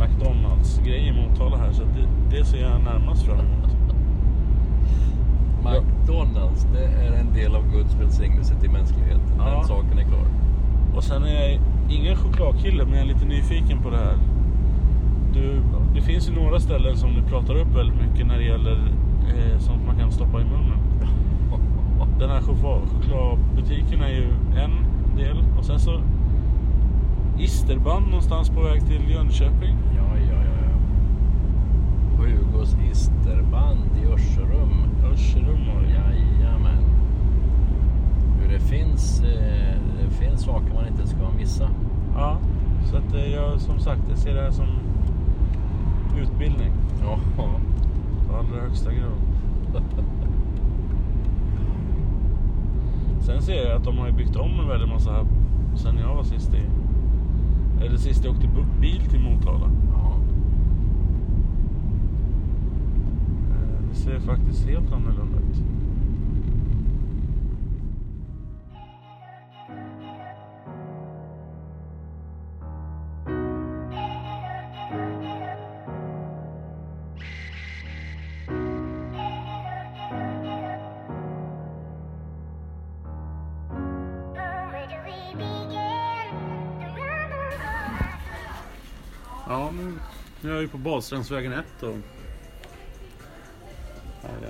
[0.00, 3.70] McDonalds-grej i Motala här så det, det ser jag närmast fram emot.
[5.64, 9.34] McDonalds, det är en del av Guds välsignelse till mänskligheten.
[9.38, 9.44] Ja.
[9.44, 10.26] Den saken är klar.
[10.96, 14.16] Och sen är jag ingen chokladkille men jag är lite nyfiken på det här.
[15.34, 15.62] Du,
[15.94, 18.76] det finns ju några ställen som du pratar upp väldigt mycket när det gäller
[19.28, 20.89] eh, sånt man kan stoppa i munnen.
[22.20, 24.70] Den här choklad, chokladbutiken är ju en
[25.16, 26.00] del och sen så
[27.38, 29.76] Isterband någonstans på väg till Jönköping.
[29.96, 30.50] Ja, ja, ja.
[30.62, 30.76] ja.
[32.22, 34.84] Hugos isterband i Örserum.
[35.04, 35.90] Örserum var det.
[35.90, 36.84] Jajamän.
[38.40, 41.70] Hur det finns, eh, det finns saker man inte ska missa.
[42.16, 42.38] Ja,
[42.90, 44.66] så att eh, jag som sagt jag ser det här som
[46.22, 47.18] utbildning Ja.
[47.36, 47.42] på
[48.36, 49.12] allra högsta grad.
[53.30, 55.26] Sen ser jag att de har byggt om en väldig massa här
[55.74, 56.62] sen jag var sist i...
[57.84, 58.48] Eller sist jag åkte
[58.80, 59.70] bil till Motala.
[59.92, 60.16] ja.
[63.50, 65.29] Eh, Det ser faktiskt helt annorlunda
[90.80, 91.96] Badstrandsvägen 1 och...
[94.22, 94.48] Ja, ja.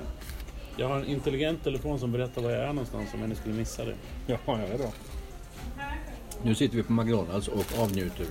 [0.77, 3.55] Jag har en intelligent telefon som berättar var jag är någonstans om jag nu skulle
[3.55, 3.95] missa det.
[4.27, 4.93] Ja, ja, det är bra.
[6.43, 8.27] Nu sitter vi på McDonalds och avnjuter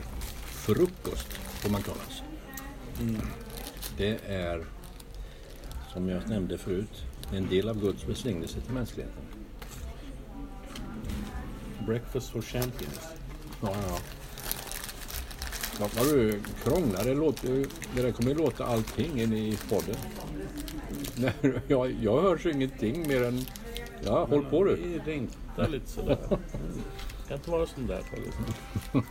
[0.45, 2.23] frukost på McDonalds.
[3.97, 4.65] Det är,
[5.93, 9.23] som jag nämnde förut, en del av Guds välsignelse till mänskligheten.
[11.85, 12.99] Breakfast for champions.
[13.61, 13.99] Ja, ja.
[15.79, 17.65] Ja, vad du krånglar, det, låter,
[17.95, 19.95] det där kommer ju låta allting in i podden.
[21.15, 21.33] Nej,
[21.67, 23.45] jag, jag hörs ingenting mer än...
[24.03, 24.75] Ja, håll på du.
[24.75, 26.17] Vi rinktar lite sådär.
[26.27, 26.39] Mm.
[27.27, 29.03] Kan inte vara sån där Tage.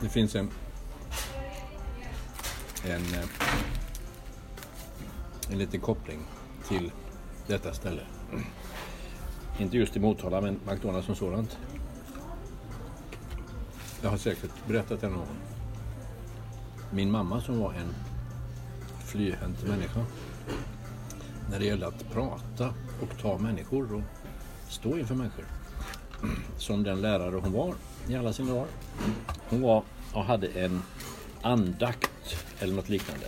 [0.00, 0.50] Det finns en...
[2.84, 3.28] En, eh,
[5.50, 6.20] en liten koppling
[6.70, 6.92] till
[7.46, 8.02] detta ställe.
[9.58, 11.58] Inte just i Motala, men McDonalds som sådant.
[14.02, 15.36] Jag har säkert berättat det någon.
[16.92, 17.94] Min mamma som var en
[19.06, 20.04] flyhänt människa.
[21.50, 24.02] När det gällde att prata och ta människor och
[24.68, 25.44] stå inför människor.
[26.58, 27.74] som den lärare hon var
[28.08, 28.68] i alla sina dagar.
[29.48, 30.82] Hon var och hade en
[31.42, 33.26] andakt eller något liknande.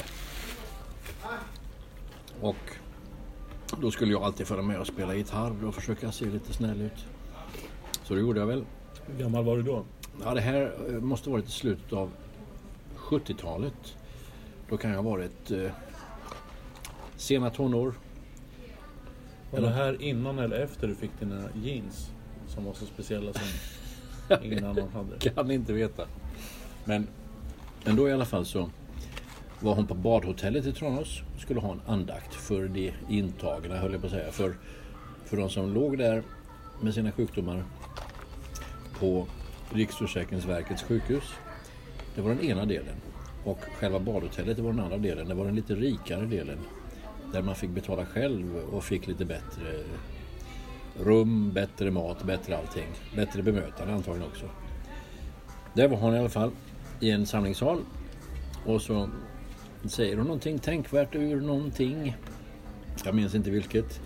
[2.41, 2.57] Och
[3.81, 7.07] då skulle jag alltid föra med och spela gitarr och försöka se lite snäll ut.
[8.05, 8.65] Så det gjorde jag väl.
[9.07, 9.85] Hur gammal var du då?
[10.25, 12.11] Ja, det här eh, måste varit i slutet av
[12.97, 13.97] 70-talet.
[14.69, 15.71] Då kan jag ha varit eh,
[17.17, 17.95] sena tonår.
[19.51, 22.11] Var det här innan eller efter du fick dina jeans?
[22.49, 23.43] Som var så speciella som
[24.43, 25.19] ingen annan hade.
[25.19, 26.07] Kan inte veta.
[26.85, 27.07] Men,
[27.85, 28.71] men då i alla fall så
[29.63, 33.93] var hon på badhotellet i Tranås och skulle ha en andakt för de intagna, höll
[33.93, 34.33] jag på att säga.
[34.33, 34.57] För,
[35.25, 36.23] för de som låg där
[36.81, 37.65] med sina sjukdomar
[38.99, 39.27] på
[39.71, 41.25] Riksförsäkringsverkets sjukhus.
[42.15, 42.95] Det var den ena delen.
[43.45, 45.29] Och själva badhotellet var den andra delen.
[45.29, 46.59] Det var den lite rikare delen.
[47.33, 49.85] Där man fick betala själv och fick lite bättre
[51.01, 52.89] rum, bättre mat, bättre allting.
[53.17, 54.47] Bättre bemötande antagligen också.
[55.75, 56.51] Där var hon i alla fall
[57.01, 57.79] i en samlingssal.
[58.67, 59.09] Och så
[59.85, 62.17] säger hon någonting tänkvärt ur någonting.
[63.05, 64.01] Jag minns inte vilket.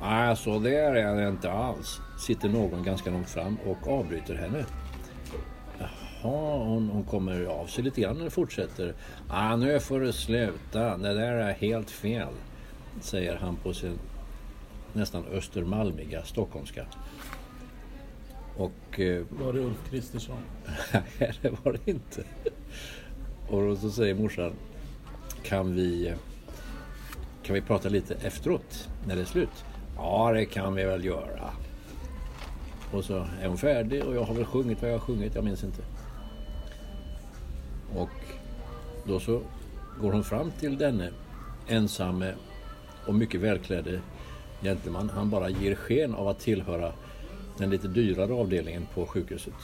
[0.00, 2.00] Nej, så där är det inte alls.
[2.18, 4.64] Sitter någon ganska långt fram och avbryter henne.
[5.78, 8.94] Jaha, hon, hon kommer av sig lite grann och fortsätter.
[9.28, 12.34] Ah, nu får du sluta, det där är helt fel.
[13.00, 13.98] Säger han på sin
[14.92, 16.86] nästan östermalmiga stockholmska.
[18.56, 20.36] Och eh, Var det Ulf Kristersson?
[21.18, 22.24] Nej, det var det inte.
[23.48, 24.52] Och så säger morsan,
[25.42, 26.14] kan vi,
[27.42, 29.64] kan vi prata lite efteråt när det är slut?
[29.96, 31.50] Ja, det kan vi väl göra.
[32.92, 35.44] Och så är hon färdig och jag har väl sjungit vad jag har sjungit, jag
[35.44, 35.82] minns inte.
[37.94, 38.10] Och
[39.04, 39.42] då så
[40.00, 41.10] går hon fram till denne
[41.68, 42.34] ensamme
[43.06, 44.00] och mycket välklädde
[44.62, 45.10] gentleman.
[45.14, 46.92] Han bara ger sken av att tillhöra
[47.58, 49.54] den lite dyrare avdelningen på sjukhuset.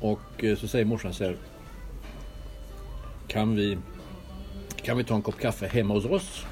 [0.00, 1.36] Och eh, så säger morsan så här.
[3.28, 3.78] Kan vi,
[4.76, 6.46] kan vi ta en kopp kaffe hemma hos oss?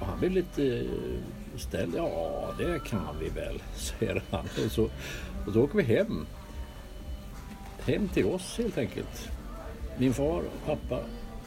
[0.00, 1.94] Och han blev lite eh, ställd.
[1.96, 4.44] Ja, det kan vi väl, säger han.
[4.64, 4.90] Och så,
[5.46, 6.26] och så åker vi hem.
[7.86, 9.30] Hem till oss helt enkelt.
[9.98, 11.00] Min far, pappa,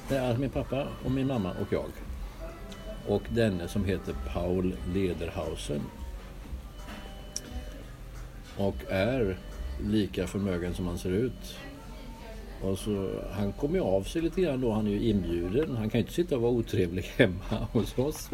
[0.10, 1.92] nej, alltså min pappa och min mamma och jag.
[3.08, 5.82] Och denne som heter Paul Lederhausen.
[8.58, 9.38] Och är
[9.82, 11.58] lika förmögen som han ser ut.
[12.62, 14.72] Och så, han kom ju av sig lite grann då.
[14.72, 15.78] Han är ju inbjuden.
[15.78, 18.30] Han kan ju inte sitta och vara otrevlig hemma hos oss.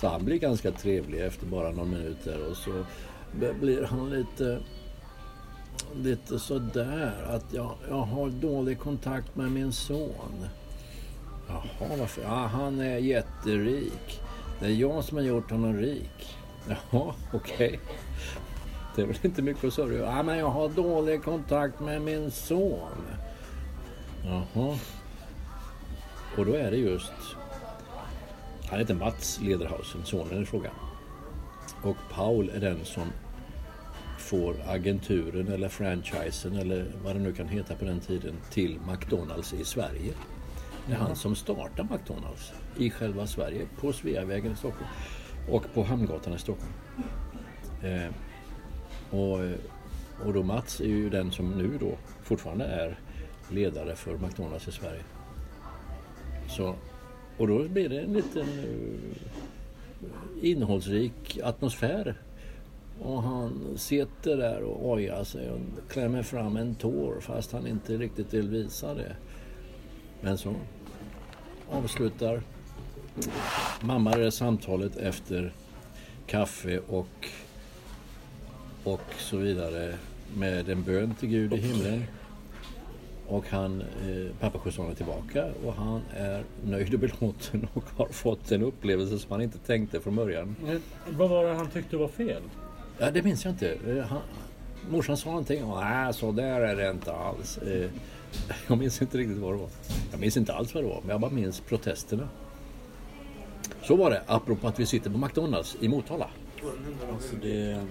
[0.00, 2.50] Så han blir ganska trevlig efter bara någon minut där.
[2.50, 2.84] Och så
[3.60, 4.60] blir han lite
[5.94, 10.46] lite sådär att jag, jag har dålig kontakt med min son.
[11.48, 12.22] Jaha, varför?
[12.22, 14.20] Ja, han är jätterik.
[14.60, 16.36] Det är jag som har gjort honom rik.
[16.68, 17.80] Jaha, okej.
[18.96, 22.30] Det är väl inte mycket att sörja Ja, men jag har dålig kontakt med min
[22.30, 23.02] son.
[24.24, 24.78] Jaha.
[26.36, 27.12] Och då är det just...
[28.70, 30.70] Han heter Mats Lederhausen, sonen i fråga.
[31.82, 33.12] Och Paul är den som
[34.18, 39.52] får agenturen eller franchisen eller vad det nu kan heta på den tiden till McDonalds
[39.52, 40.14] i Sverige.
[40.86, 44.90] Det är han som startar McDonalds i själva Sverige på Sveavägen i Stockholm
[45.50, 46.72] och på Hamngatan i Stockholm.
[47.82, 48.10] Eh,
[49.10, 49.38] och,
[50.26, 52.98] och då Mats är ju den som nu då fortfarande är
[53.50, 55.02] ledare för McDonalds i Sverige.
[56.48, 56.74] Så,
[57.38, 59.16] och då blir det en liten uh,
[60.42, 62.14] innehållsrik atmosfär.
[63.00, 67.96] Och han sitter där och ojar sig och klämmer fram en tår fast han inte
[67.96, 69.16] riktigt vill visa det.
[70.20, 70.54] Men så
[71.70, 72.42] avslutar
[73.80, 75.52] mamma det samtalet efter
[76.26, 77.28] kaffe och,
[78.84, 79.94] och så vidare
[80.36, 82.04] med en bön till Gud i himlen.
[83.28, 88.06] Och han, eh, pappa skjutsar honom tillbaka och han är nöjd och belåten och har
[88.06, 90.56] fått en upplevelse som han inte tänkte från början.
[90.64, 90.82] Men
[91.18, 92.42] Vad var det han tyckte var fel?
[92.98, 93.72] Ja, det minns jag inte.
[93.72, 94.20] Eh, Han,
[94.90, 97.58] morsan sa någonting och nej, så där är det inte alls.
[97.58, 97.90] Eh,
[98.68, 99.68] Jag minns inte riktigt vad det var.
[100.10, 102.28] Jag minns inte alls vad det var, men jag bara minns protesterna.
[103.82, 106.30] Så var det, apropå att vi sitter på McDonalds i Motala.
[107.12, 107.86] Alltså det...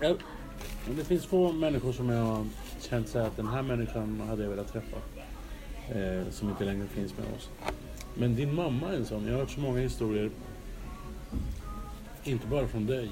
[0.00, 0.14] Ja,
[0.96, 2.46] det finns få människor som jag
[2.82, 4.96] känt så att den här människan hade jag velat träffa.
[5.88, 7.50] Eh, som inte längre finns med oss.
[8.14, 9.26] Men din mamma är en sån.
[9.26, 10.30] Jag har hört så många historier.
[12.24, 13.10] Inte bara från dig.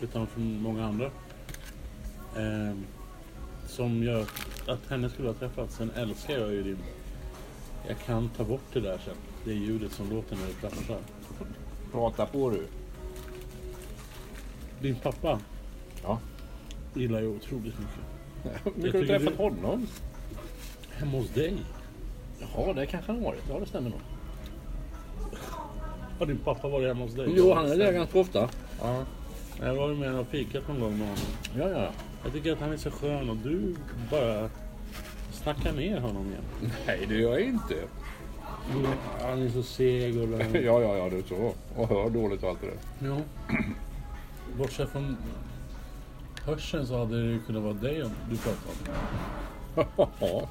[0.00, 1.06] Utan från många andra.
[2.36, 2.76] Eh,
[3.66, 4.26] som gör
[4.68, 5.70] att henne skulle ha träffat.
[5.70, 6.78] Sen älskar jag ju din...
[7.88, 9.14] Jag kan ta bort det där sen.
[9.44, 10.98] Det ljudet som låter när du pratar.
[11.92, 12.66] Prata på du.
[14.80, 15.40] Din pappa
[16.02, 16.18] Ja.
[16.94, 18.13] gillar jag otroligt mycket.
[18.44, 18.50] Hur
[18.92, 19.86] har du träffat du- honom?
[20.90, 21.56] Hemma hos dig?
[22.56, 23.42] Ja, det kanske han har varit.
[23.48, 24.00] Ja, det stämmer nog.
[26.18, 27.28] Har din pappa varit hemma hos dig?
[27.36, 28.48] Jo, han är där ganska ofta.
[28.80, 29.04] Ja.
[29.60, 31.24] Jag var med och fikat någon gång med honom.
[31.58, 31.88] Ja, ja.
[32.24, 33.74] Jag tycker att han är så skön och du
[34.10, 34.50] bara
[35.32, 36.72] snackar ner honom igen.
[36.86, 37.74] Nej, det gör jag inte.
[39.20, 40.28] Han är så seg och...
[40.54, 41.52] Ja, ja, ja, det är så.
[41.76, 43.08] Och hör dåligt och allt det där.
[43.08, 43.20] Ja.
[44.58, 45.16] Bortsett från
[46.46, 48.68] hörseln så hade det ju kunnat vara dig om du pratade
[49.74, 50.46] om.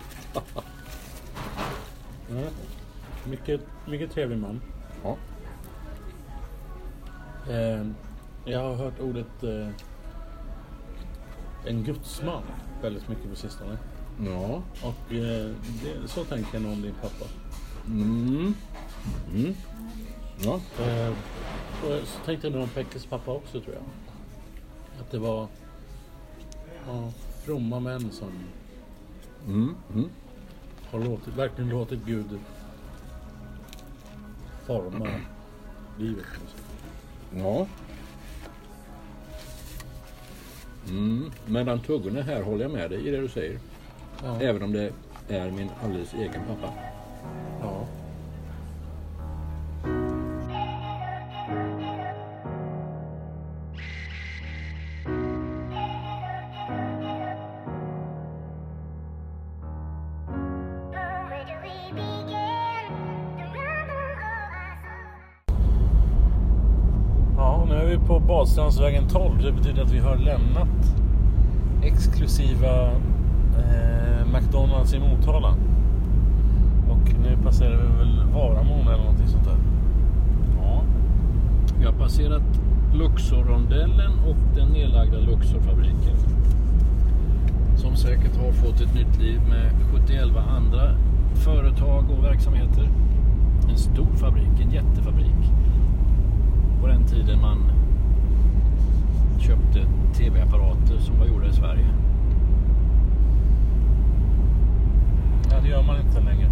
[2.29, 2.49] Ja.
[3.25, 4.61] Mycket, mycket trevlig man.
[5.03, 5.17] Ja.
[7.49, 7.87] Eh,
[8.45, 9.67] jag har hört ordet eh,
[11.65, 12.43] en gudsman
[12.81, 13.77] väldigt mycket på sistone.
[14.25, 14.61] Ja.
[14.83, 15.51] Och eh,
[15.83, 17.25] det, så tänker jag nog om din pappa.
[17.87, 18.53] Mm.
[19.33, 19.55] Mm.
[20.43, 20.59] Ja.
[20.85, 21.09] Eh,
[21.83, 23.83] och så tänkte jag nog om Peckes pappa också tror jag.
[25.01, 25.47] Att det var
[26.87, 27.11] ja,
[27.45, 28.29] fromma män som
[29.47, 29.75] Mm.
[29.93, 30.09] Mm.
[30.91, 32.39] har låtit, verkligen låtit Gud
[34.65, 35.07] forma
[35.99, 36.25] livet.
[37.35, 37.67] Ja.
[40.89, 41.31] Mm.
[41.45, 43.59] Mellan tuggorna här håller jag med dig i det du säger.
[44.23, 44.41] Ja.
[44.41, 44.91] Även om det
[45.27, 46.73] är min alldeles egen pappa.
[47.61, 47.85] ja.
[69.13, 69.41] 12.
[69.41, 70.95] Det betyder att vi har lämnat
[71.83, 72.91] exklusiva
[73.57, 75.55] eh, McDonalds i Motala.
[76.89, 79.57] Och nu passerar vi väl Varamon eller någonting sånt där.
[80.61, 80.81] Ja.
[81.79, 82.59] Vi har passerat
[82.93, 86.17] Luxorrondellen och den nedlagda Luxorfabriken.
[87.75, 90.95] Som säkert har fått ett nytt liv med 71 andra
[91.35, 92.89] företag och verksamheter.
[93.69, 95.51] En stor fabrik, en jättefabrik.
[96.81, 97.72] På den tiden man
[99.43, 101.87] köpte tv-apparater som var gjorda i Sverige.
[105.51, 106.49] Ja, det gör man inte längre.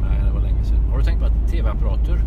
[0.00, 0.90] Nej, det var länge sedan.
[0.90, 2.20] Har du tänkt på att tv-apparater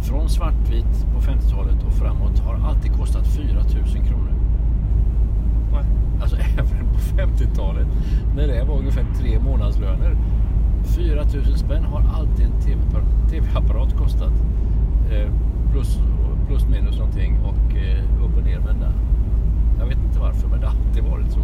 [0.00, 4.32] från svartvit på 50-talet och framåt har alltid kostat 4 000 kronor?
[5.72, 5.84] Nej.
[6.22, 7.86] Alltså även på 50-talet
[8.36, 10.16] när det var ungefär tre månadslöner.
[10.84, 12.60] 4 000 spänn har alltid en
[13.30, 14.32] TV-apparat kostat.
[15.10, 15.32] Eh,
[15.72, 15.98] plus,
[16.50, 18.58] plus minus någonting och eh, upp och ner.
[18.58, 18.92] Men där.
[19.78, 21.40] jag vet inte varför men det har alltid varit så.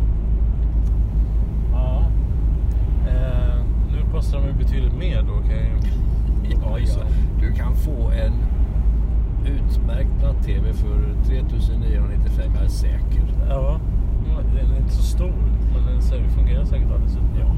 [1.73, 2.05] Ja.
[3.09, 5.77] Eh, nu kostar de ju betydligt mer då kan jag ju
[6.63, 7.07] Ja, ja.
[7.41, 8.33] Du kan få en
[9.47, 13.25] utmärkt platt-tv för 3995, jag är säker.
[13.49, 13.81] Ja,
[14.55, 15.35] den är inte så stor.
[15.75, 17.41] Men den fungerar säkert alldeles utmärkt.
[17.41, 17.55] Ja.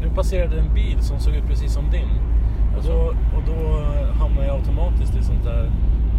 [0.00, 2.31] Nu passerade en bil som såg ut precis som din.
[2.76, 2.98] Och då,
[3.36, 5.70] och då eh, hamnar jag automatiskt i sånt där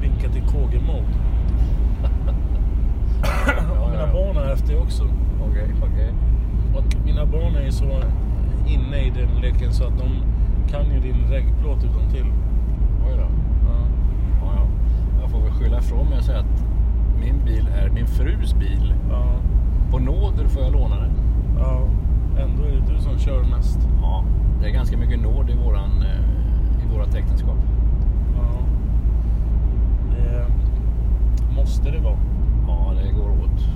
[0.02, 1.14] vinka till KG-mode.
[3.82, 5.04] och mina barn är efter också.
[5.50, 6.14] Okej, okej.
[6.76, 7.86] Och mina barn är ju så
[8.68, 10.10] inne i den leken så att de
[10.72, 12.26] kan ju din reggplåt utan till.
[13.08, 13.28] Oj då.
[13.68, 13.78] Ja.
[14.42, 14.68] Ja, ja.
[15.22, 16.66] Jag får väl skylla ifrån mig och säga att
[17.20, 18.94] min bil är min frus bil.
[19.10, 19.26] Ja.
[19.92, 21.12] På nåder får jag låna den.
[21.60, 21.82] ja.
[22.40, 23.80] Ändå är det du som kör mest.
[24.02, 24.24] Ja,
[24.62, 26.23] det är ganska mycket nåd i, våran, eh,
[26.94, 27.58] i vårat äktenskap.
[28.36, 28.60] Ja.
[30.16, 30.46] Det
[31.56, 32.18] måste det vara.
[32.68, 33.68] Ja, det går åt.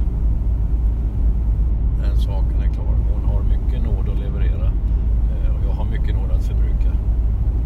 [2.02, 2.86] Den saken är klar.
[3.14, 4.66] Hon har mycket nåd att leverera.
[4.66, 6.92] eh, Och jag har mycket nåd att förbruka.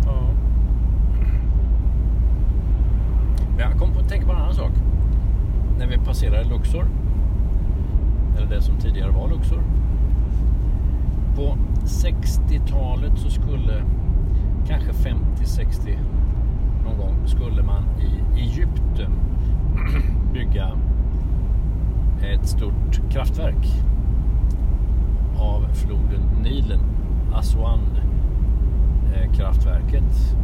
[0.05, 0.21] Ja.
[3.57, 4.71] Men jag kom på tänka på en annan sak.
[5.79, 6.85] När vi passerade Luxor.
[8.37, 9.61] Eller det som tidigare var Luxor.
[11.35, 13.83] På 60-talet så skulle,
[14.71, 15.97] kanske 50-60
[16.83, 19.11] någon gång, skulle man i Egypten
[20.33, 20.71] bygga
[22.21, 23.67] ett stort kraftverk
[25.37, 26.79] av floden Nilen.
[27.33, 27.79] Aswan
[29.13, 30.35] eh, kraftverket.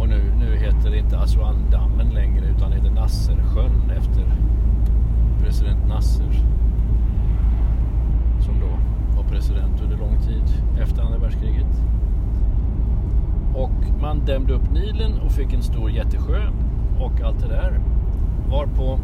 [0.00, 4.24] Och nu, nu heter det inte Aswan-dammen längre utan heter Nassersjön efter
[5.42, 6.32] president Nasser.
[8.40, 8.68] Som då
[9.16, 11.82] var president under lång tid efter andra världskriget.
[13.54, 16.50] Och man dämde upp Nilen och fick en stor jättesjö
[17.00, 17.80] och allt det där.
[18.50, 18.98] Varpå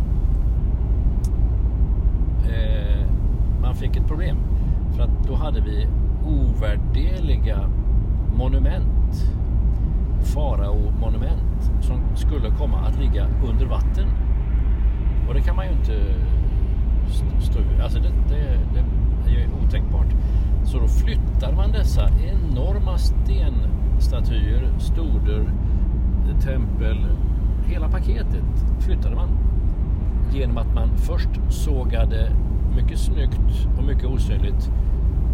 [2.44, 3.06] eh,
[3.62, 4.36] man fick ett problem.
[4.96, 5.86] För att då hade vi
[6.26, 7.70] ovärdeliga
[8.36, 9.32] monument
[10.20, 14.08] farao-monument som skulle komma att ligga under vatten.
[15.28, 16.14] Och det kan man ju inte
[17.40, 18.58] stå ut Alltså det, det,
[19.24, 20.14] det är ju otänkbart.
[20.64, 22.98] Så då flyttar man dessa enorma
[23.98, 25.50] statyer, stoder,
[26.40, 26.96] tempel,
[27.66, 29.28] hela paketet flyttade man.
[30.32, 32.32] Genom att man först sågade
[32.76, 34.70] mycket snyggt och mycket osynligt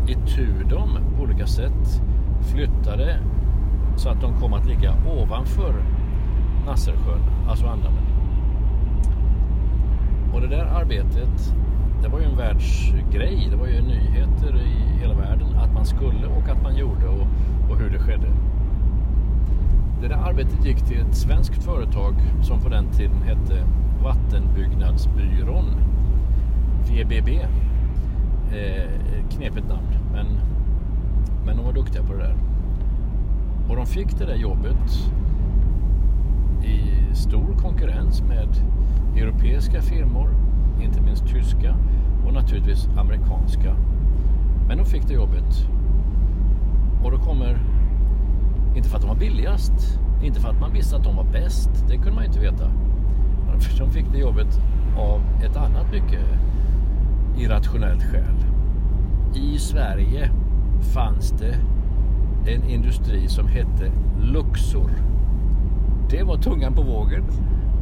[0.08, 2.02] itu dem på olika sätt.
[2.40, 3.18] Flyttade
[3.96, 5.74] så att de kom att ligga ovanför
[6.66, 8.04] Nassersjön, alltså Andammen.
[10.34, 11.54] Och det där arbetet,
[12.02, 13.48] det var ju en världsgrej.
[13.50, 17.26] Det var ju nyheter i hela världen att man skulle och att man gjorde och,
[17.70, 18.26] och hur det skedde.
[20.02, 23.66] Det där arbetet gick till ett svenskt företag som på den tiden hette
[24.02, 25.64] Vattenbyggnadsbyrån.
[26.88, 27.28] VBB.
[28.52, 28.90] Eh,
[29.30, 30.26] knepigt namn, men,
[31.46, 32.34] men de var duktiga på det där.
[33.68, 35.10] Och de fick det där jobbet
[36.64, 38.48] i stor konkurrens med
[39.16, 40.28] europeiska firmor,
[40.82, 41.76] inte minst tyska
[42.26, 43.76] och naturligtvis amerikanska.
[44.68, 45.68] Men de fick det jobbet.
[47.04, 47.58] Och då kommer,
[48.76, 51.70] inte för att de var billigast, inte för att man visste att de var bäst,
[51.88, 52.70] det kunde man ju inte veta.
[53.78, 54.60] De fick det jobbet
[54.98, 56.24] av ett annat mycket
[57.38, 58.44] irrationellt skäl.
[59.34, 60.30] I Sverige
[60.94, 61.56] fanns det
[62.52, 64.90] en industri som hette Luxor.
[66.10, 67.24] Det var tungan på vågen.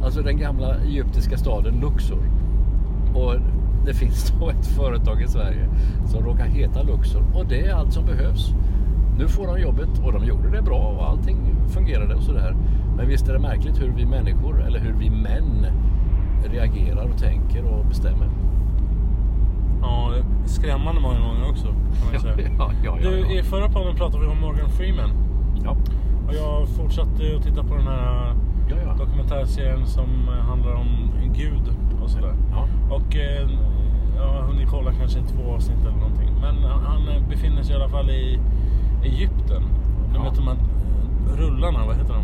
[0.03, 2.23] Alltså den gamla egyptiska staden Luxor.
[3.13, 3.35] Och
[3.85, 5.69] det finns då ett företag i Sverige
[6.05, 7.23] som råkar heta Luxor.
[7.35, 8.53] Och det är allt som behövs.
[9.17, 11.37] Nu får de jobbet och de gjorde det bra och allting
[11.67, 12.55] fungerade och sådär.
[12.97, 15.65] Men visst är det märkligt hur vi människor, eller hur vi män
[16.45, 18.29] reagerar och tänker och bestämmer.
[19.81, 20.11] Ja,
[20.45, 22.49] skrämmande många gånger också kan man ju säga.
[22.57, 25.09] ja, ja, ja, Du, i förra podden pratade vi om Morgan Freeman.
[25.63, 25.75] ja.
[26.27, 28.33] Och jag fortsatte att titta på den här
[28.97, 30.09] dokumentärserien som
[30.49, 32.33] handlar om Gud och sådär.
[32.51, 32.67] ja.
[32.95, 33.49] Och eh,
[34.17, 36.29] jag har hunnit kolla kanske två avsnitt eller någonting.
[36.41, 38.39] Men han- befinner sig i alla fall i
[39.03, 39.63] Egypten.
[40.15, 40.23] Ja.
[40.23, 40.57] vet de här
[41.37, 42.23] rullarna, vad heter de?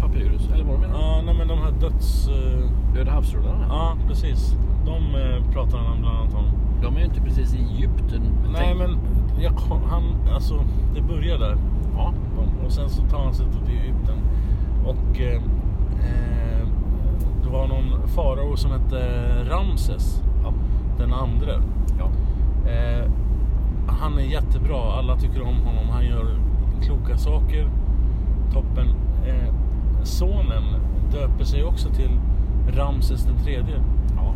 [0.00, 0.98] Papyrus, eller vad du menar?
[1.00, 2.28] Ja, nej men de här döds...
[2.28, 3.64] eh, Döda havsrullarna?
[3.68, 4.56] Ja, precis.
[4.86, 6.44] De eh, pratar han bland annat om.
[6.82, 8.22] De är ju inte precis i Egypten.
[8.52, 8.98] Nej tänk- men
[9.42, 9.52] jag,
[9.90, 10.02] han,
[10.34, 10.54] alltså
[10.94, 11.56] det börjar där.
[11.96, 12.12] Ja,
[12.66, 14.14] Och sen så tar han sig till Egypten.
[14.86, 15.34] Och eh,
[16.00, 16.66] eh,
[17.44, 18.98] det var någon farao som hette
[19.50, 20.52] Ramses, ja,
[20.98, 21.62] den andre.
[21.98, 22.04] ja.
[22.70, 23.10] Eh,
[24.00, 25.88] han är jättebra, alla tycker om honom.
[25.90, 26.26] Han gör
[26.82, 27.68] kloka saker.
[28.52, 28.86] Toppen.
[29.26, 29.54] Eh,
[30.02, 30.62] sonen
[31.12, 32.10] döper sig också till
[32.76, 33.74] Ramses den tredje.
[34.16, 34.34] ja.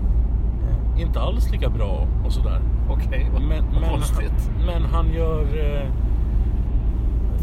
[0.96, 2.60] Eh, inte alls lika bra och sådär.
[2.90, 4.50] Okej, vad, Men, vad men, konstigt.
[4.66, 5.42] men han gör...
[5.42, 5.88] Eh,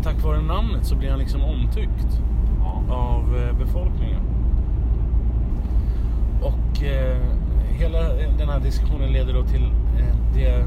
[0.03, 2.21] tack vare namnet så blir han liksom omtyckt
[2.59, 2.95] Ja.
[2.95, 4.19] av eh, befolkningen.
[6.41, 7.17] Och eh,
[7.71, 7.99] hela
[8.37, 9.63] den här diskussionen leder då till
[9.99, 10.65] eh, det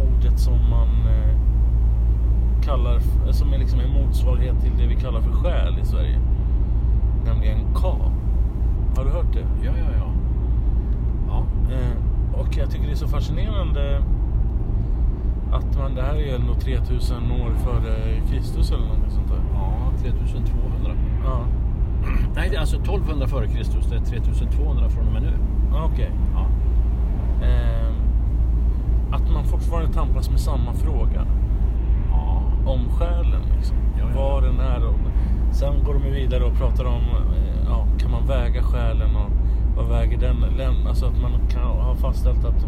[0.00, 1.36] ordet som man eh,
[2.62, 6.18] kallar, f- som är liksom en motsvarighet till det vi kallar för själ i Sverige.
[7.24, 7.96] Nämligen ka.
[8.96, 9.46] Har du hört det?
[9.66, 10.06] ja, ja, ja.
[11.28, 11.42] Ja,
[11.74, 14.02] Eh, och jag tycker det är så fascinerande
[15.52, 19.40] att man, det här är nog 3000 år före Kristus eller något sånt där.
[19.54, 20.90] ja 3200.
[21.24, 21.38] Ja,
[22.34, 23.86] Nej, det är alltså 1200 före Kristus.
[23.86, 25.32] Det är 3200 från och med nu.
[25.84, 26.10] Okej.
[26.34, 26.46] Ja,
[27.46, 27.92] Eh,
[29.12, 31.26] att man fortfarande tampas med samma fråga
[32.10, 32.42] ja.
[32.66, 33.42] om själen.
[33.56, 33.76] Liksom.
[33.98, 34.20] Ja, ja.
[34.20, 34.88] Var den är.
[34.88, 34.94] Och,
[35.52, 39.30] sen går de vidare och pratar om, eh, ja, kan man väga själen och
[39.76, 40.36] vad väger den?
[40.88, 42.66] Alltså att man kan ha fastställt att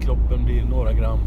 [0.00, 1.18] kroppen blir några gram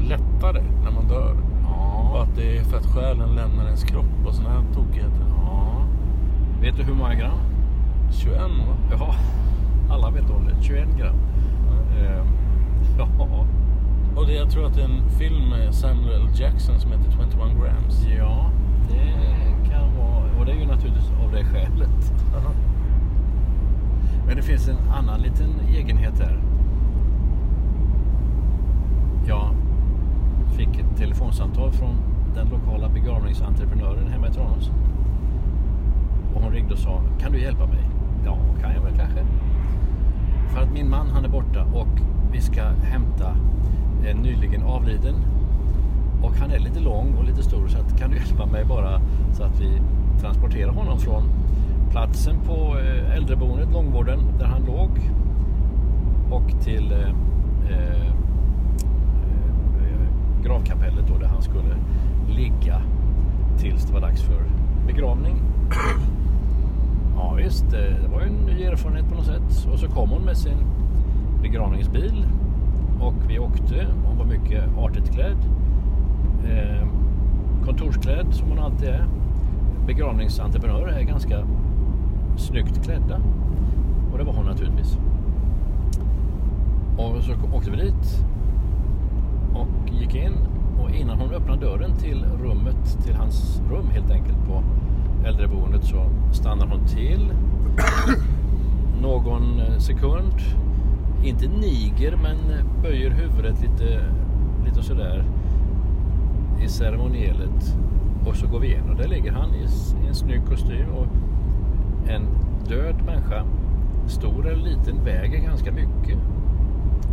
[0.00, 1.32] lättare när man dör.
[1.32, 2.22] Och ja.
[2.22, 5.24] att det är för att själen lämnar ens kropp och såna här tokigheter.
[5.28, 5.84] ja.
[6.60, 7.38] Vet du hur många gram?
[8.10, 8.76] 21 va?
[8.90, 9.14] Ja,
[9.94, 10.62] alla vet det.
[10.62, 11.16] 21 gram.
[11.98, 12.24] Eh,
[13.00, 13.46] ja,
[14.16, 16.28] Och det, jag tror att det är en film med Samuel L.
[16.34, 17.28] Jackson som heter 21
[17.62, 18.06] grams.
[18.18, 18.50] ja,
[18.88, 20.38] det kan vara.
[20.38, 22.12] Och det är ju naturligtvis av det skälet.
[24.26, 26.38] Men det finns en annan liten egenhet här.
[29.26, 29.54] Jag
[30.56, 31.96] fick ett telefonsamtal från
[32.34, 34.70] den lokala begravningsentreprenören hemma i Tranås.
[36.34, 37.90] Och hon ringde och sa, kan du hjälpa mig?
[38.24, 39.24] Ja, kan jag väl kanske.
[40.54, 42.00] För att min man han är borta och
[42.32, 43.36] vi ska hämta
[44.06, 45.14] en nyligen avliden.
[46.22, 49.00] Och han är lite lång och lite stor så att, kan du hjälpa mig bara
[49.32, 49.80] så att vi
[50.20, 51.22] transporterar honom från
[51.90, 54.90] platsen på eh, äldreboendet, långvården, där han låg
[56.30, 57.08] och till eh,
[57.70, 58.12] eh,
[60.44, 61.76] gravkapellet då, där han skulle
[62.28, 62.82] ligga
[63.58, 64.42] tills det var dags för
[64.86, 65.36] begravning.
[67.16, 69.72] Ja visst, det var ju en ny erfarenhet på något sätt.
[69.72, 70.56] Och så kom hon med sin
[71.42, 72.26] begravningsbil
[73.00, 73.86] och vi åkte.
[74.06, 75.38] Hon var mycket artigt klädd.
[76.44, 76.86] Eh,
[77.64, 79.06] kontorsklädd som hon alltid är.
[79.86, 81.46] Begravningsentreprenörer är ganska
[82.36, 83.20] snyggt klädda.
[84.12, 84.98] Och det var hon naturligtvis.
[86.96, 88.24] Och så åkte vi dit
[89.54, 90.32] och gick in
[90.82, 94.62] och innan hon öppnade dörren till rummet, till hans rum helt enkelt på
[95.24, 97.32] äldreboendet så stannar hon till
[99.02, 100.34] någon sekund.
[101.24, 102.36] Inte niger men
[102.82, 104.04] böjer huvudet lite,
[104.64, 105.24] lite sådär
[106.64, 107.76] i ceremonielet.
[108.26, 109.62] Och så går vi in och där ligger han i,
[110.04, 111.06] i en snygg kostym och
[112.08, 112.22] en
[112.68, 113.44] död människa,
[114.06, 116.18] stor eller liten, väger ganska mycket.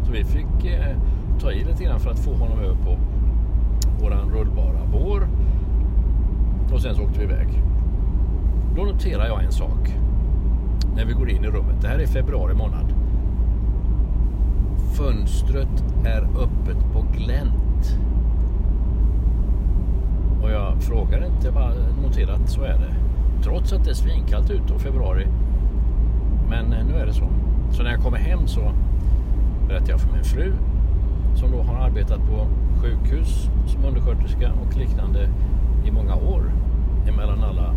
[0.06, 0.98] Så vi fick eh,
[1.40, 2.98] ta i lite grann för att få honom över på
[4.02, 5.28] våran rullbara bår.
[6.74, 7.64] Och sen så åkte vi iväg.
[8.76, 9.96] Då noterar jag en sak.
[10.96, 11.82] När vi går in i rummet.
[11.82, 12.97] Det här är februari månad.
[14.98, 17.98] Fönstret är öppet på glänt.
[20.42, 21.74] Och jag frågar inte, jag bara
[22.04, 22.96] noterar att så är det.
[23.44, 25.28] Trots att det är svinkallt ute och februari.
[26.50, 27.30] Men eh, nu är det så.
[27.72, 28.72] Så när jag kommer hem så
[29.68, 30.54] berättar jag för min fru
[31.36, 32.48] som då har arbetat på
[32.82, 35.30] sjukhus som undersköterska och liknande
[35.86, 36.52] i många år
[37.08, 37.76] emellan alla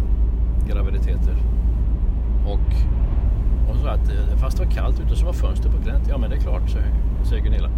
[0.69, 1.37] graviditeter.
[2.47, 2.75] Och
[3.69, 6.09] hon sa att eh, fast det var kallt ute så var fönstret på glänt.
[6.09, 7.69] Ja men det är klart, säger, säger Gunilla.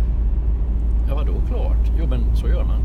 [1.09, 1.93] Ja vadå klart?
[1.99, 2.81] Jo men så gör man.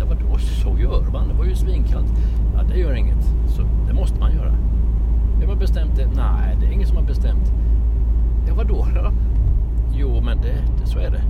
[0.00, 1.28] Ja vadå så gör man?
[1.28, 2.12] Det var ju svinkallt.
[2.54, 3.24] Ja det gör inget.
[3.46, 4.54] Så det måste man göra.
[5.40, 6.06] Vem har bestämt det?
[6.06, 7.52] Nej, det är ingen som har bestämt.
[8.48, 9.12] Ja vadå då?
[9.92, 11.22] Jo men det, det, så är det.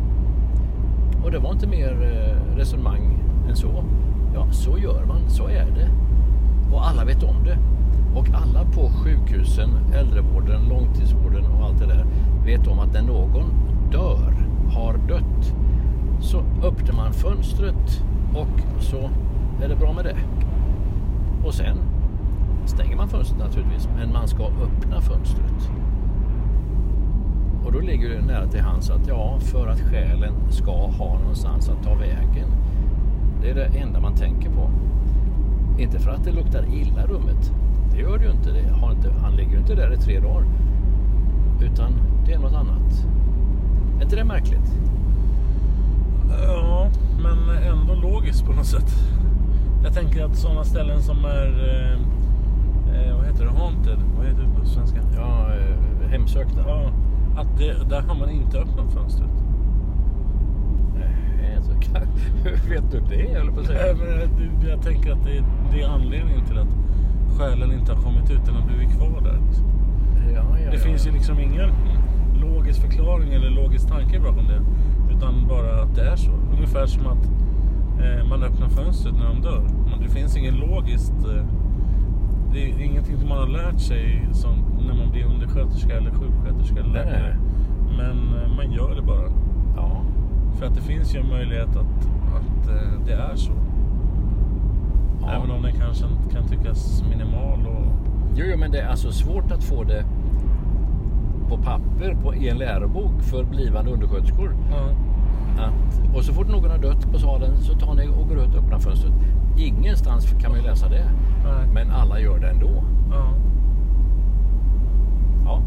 [1.25, 3.85] Och det var inte mer eh, resonemang än så.
[4.35, 5.91] Ja, så gör man, så är det.
[6.73, 7.59] Och alla vet om det.
[8.15, 12.05] Och alla på sjukhusen, äldrevården, långtidsvården och allt det där
[12.45, 13.45] vet om att när någon
[13.93, 14.36] dör,
[14.77, 15.55] har dött,
[16.21, 18.03] så öppnar man fönstret
[18.35, 19.11] och så
[19.63, 20.17] är det bra med det.
[21.47, 21.77] Och sen
[22.65, 25.71] stänger man fönstret naturligtvis, men man ska öppna fönstret.
[27.65, 31.69] Och då ligger det nära till hands att ja, för att själen ska ha någonstans
[31.69, 32.49] att ta vägen.
[33.43, 34.71] Det är det enda man tänker på.
[35.79, 37.53] Inte för att det luktar illa i rummet.
[37.93, 38.51] Det gör det ju inte.
[38.51, 40.45] Det har inte han ligger ju inte där i tre dagar.
[41.61, 41.93] Utan
[42.27, 43.07] det är något annat.
[43.99, 44.73] Är inte det märkligt?
[46.47, 46.89] Ja,
[47.23, 48.95] men ändå logiskt på något sätt.
[49.85, 51.47] Jag tänker att sådana ställen som är...
[51.69, 51.93] Eh,
[53.09, 53.51] eh, vad heter det?
[53.51, 53.99] Haunted?
[54.17, 54.99] Vad heter det på svenska?
[55.17, 56.61] Ja, eh, hemsökta.
[56.67, 56.91] Ja,
[57.41, 59.31] att det, där har man inte öppnat fönstret.
[60.95, 62.07] Nej, så kan-
[62.45, 63.23] Hur vet du det?
[63.33, 63.81] Jag på att säga.
[63.83, 64.09] Nej, men
[64.63, 66.69] jag, jag tänker att det är, det är anledningen till att
[67.39, 68.45] själen inte har kommit ut.
[68.47, 69.39] Den har blivit kvar där.
[69.47, 69.65] Liksom.
[70.35, 71.71] Ja, ja, Det ja, finns ju liksom ingen
[72.37, 74.61] logisk förklaring eller logisk tanke bakom det.
[75.17, 76.31] Utan bara att det är så.
[76.57, 77.25] Ungefär som att
[78.01, 79.63] eh, man öppnar fönstret när de dör.
[79.91, 81.25] Men det finns ingen logiskt...
[81.25, 81.45] Eh,
[82.53, 84.55] det är ingenting som man har lärt sig som
[84.87, 87.37] när man blir undersköterska eller sjuksköterska eller läkare.
[87.97, 89.31] Men eh, man gör det bara.
[89.77, 90.03] Ja.
[90.59, 93.53] För att det finns ju en möjlighet att, att eh, det är så.
[95.21, 95.31] Ja.
[95.33, 97.87] Även om den kanske kan tyckas minimal och...
[98.35, 100.05] Jo, jo, men det är alltså svårt att få det
[101.49, 104.57] på papper på, i en lärobok för blivande undersköterskor.
[104.71, 104.89] Ja.
[105.65, 108.55] Att, och så fort någon har dött på salen så tar ni och går ut
[108.55, 109.13] och öppnar fönstret.
[109.59, 111.05] Ingenstans kan man ju läsa det.
[111.45, 111.69] Nej.
[111.75, 112.85] Men alla gör det ändå.
[113.11, 113.29] Ja.
[115.45, 115.63] Ja.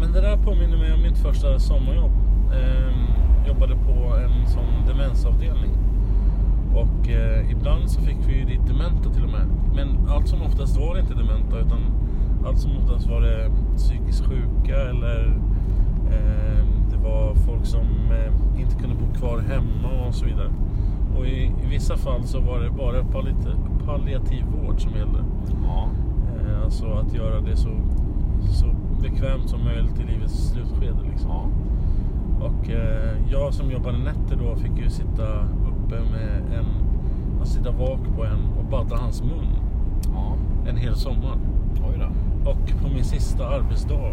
[0.00, 2.12] Men det där påminner mig om mitt första sommarjobb.
[2.52, 5.70] Ehm, jobbade på en sån demensavdelning.
[6.74, 9.46] Och eh, ibland så fick vi ju dit dementa till och med.
[9.74, 11.80] Men allt som oftast var det inte dementa utan
[12.46, 15.26] allt som oftast var det psykiskt sjuka eller
[16.10, 20.50] eh, det var folk som eh, inte kunde bo kvar hemma och så vidare.
[21.18, 25.24] Och i, i vissa fall så var det bara palliativ, palliativ vård som gällde.
[25.66, 25.88] ja.
[26.36, 27.68] Eh, Alltså att göra det så,
[28.52, 28.66] så
[29.02, 31.08] bekvämt som möjligt i livets slutskede.
[31.10, 31.30] Liksom.
[31.30, 31.44] ja.
[32.46, 36.66] Och eh, jag som jobbade nätter då fick ju sitta uppe med en,
[37.40, 39.46] alltså sitta vak på en och badda hans mun
[40.14, 40.34] ja.
[40.68, 41.36] en hel sommar.
[42.44, 44.12] Och på min sista arbetsdag,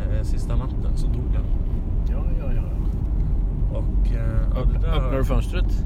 [0.00, 1.44] eh, sista natten, så dog han.
[2.10, 2.62] Ja, ja, ja.
[3.78, 4.88] Och eh, det där...
[4.88, 5.84] Öppnar du fönstret?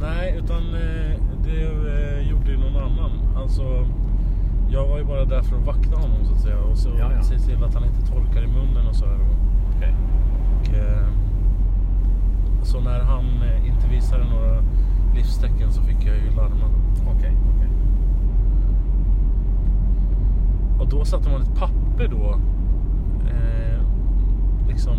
[0.00, 3.10] Nej, utan eh, det eh, gjorde ju någon annan.
[3.36, 3.86] Alltså,
[4.70, 6.58] jag var ju bara där för att vakta honom så att säga.
[6.58, 7.22] Och så Ja, ja.
[7.22, 9.18] se till att han inte torkar i munnen och så här.
[9.76, 9.94] Okej.
[10.60, 11.08] Och, eh,
[12.62, 14.62] så när han eh, inte visade några
[15.14, 16.66] livstecken så fick jag ju larma.
[17.16, 17.36] Okej.
[17.56, 17.68] okej.
[20.82, 22.38] Och då satte man ett papper då
[23.30, 23.80] eh,
[24.68, 24.96] liksom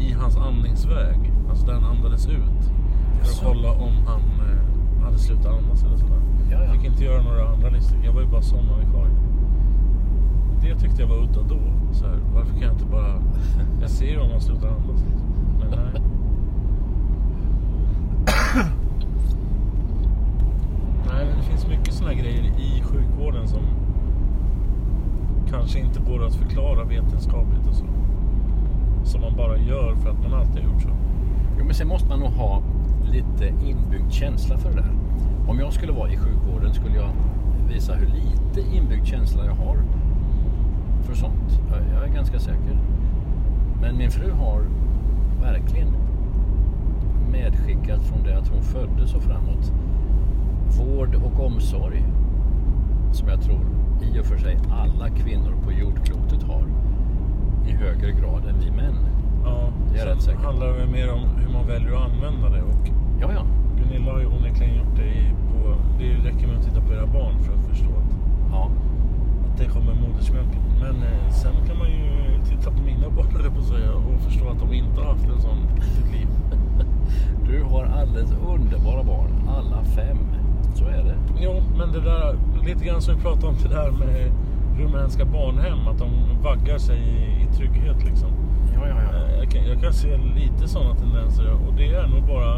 [0.00, 1.32] i hans andningsväg.
[1.50, 2.72] Alltså där han andades ut.
[3.20, 6.20] För att kolla om han eh, hade slutat andas eller sådär.
[6.50, 6.72] Ja, ja.
[6.72, 7.98] Fick inte göra några andra listor.
[8.04, 9.16] Jag var ju bara sommarvikarie.
[10.62, 11.60] Det tyckte jag var udda då.
[11.92, 13.22] Så här, varför kan jag inte bara...
[13.80, 15.04] Jag ser ju om han slutar andas.
[15.10, 15.28] Liksom.
[15.60, 16.02] Men nej.
[21.06, 23.60] nej, men det finns mycket sådana grejer i sjukvården som
[25.50, 27.84] kanske inte går att förklara vetenskapligt och så.
[29.04, 30.88] Som man bara gör för att man alltid har gjort så.
[31.58, 32.62] Jo, men sen måste man nog ha
[33.12, 34.92] lite inbyggd känsla för det där.
[35.48, 37.10] Om jag skulle vara i sjukvården skulle jag
[37.68, 39.76] visa hur lite inbyggd känsla jag har
[41.02, 41.60] för sånt.
[41.92, 42.78] Jag, är ganska säker.
[43.80, 44.62] Men min fru har
[45.42, 45.88] verkligen
[47.32, 49.72] medskickat från det att hon föddes och framåt
[50.78, 52.04] vård och omsorg
[53.12, 53.69] som jag tror
[54.02, 56.64] i och för sig alla kvinnor på jordklotet har
[57.68, 58.94] i högre grad än vi män.
[59.44, 60.46] Ja, Det är rätt säker på.
[60.46, 62.62] handlar det mer om hur man väljer att använda det.
[62.62, 62.88] Och
[63.20, 63.42] Ja, ja.
[63.78, 65.74] Gunilla har ju onekligen gjort det i, på...
[65.98, 68.12] Det räcker med att titta på era barn för att förstå att,
[68.52, 68.70] ja.
[69.46, 70.62] att det kommer modersmjölken.
[70.80, 72.10] Men eh, sen kan man ju
[72.44, 75.58] titta på mina barn på säga och förstå att de inte har haft en sån
[75.78, 76.28] i sitt liv.
[77.46, 80.18] Du har alldeles underbara barn, alla fem.
[80.74, 81.16] Så är det.
[81.40, 84.30] Jo, men det där, lite grann som vi pratade om det där med
[84.78, 86.10] rumänska barnhem, att de
[86.42, 88.28] vaggar sig i, i trygghet liksom.
[88.74, 89.18] Ja, ja, ja.
[89.18, 92.56] Eh, Jag kan, jag kan se lite sådana tendenser och det är nog bara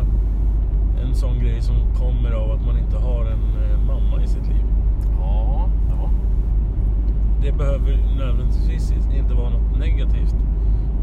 [1.05, 4.49] en sån grej som kommer av att man inte har en eh, mamma i sitt
[4.49, 4.65] liv.
[5.21, 6.11] Ja, ja.
[7.43, 10.37] Det behöver nödvändigtvis inte vara något negativt.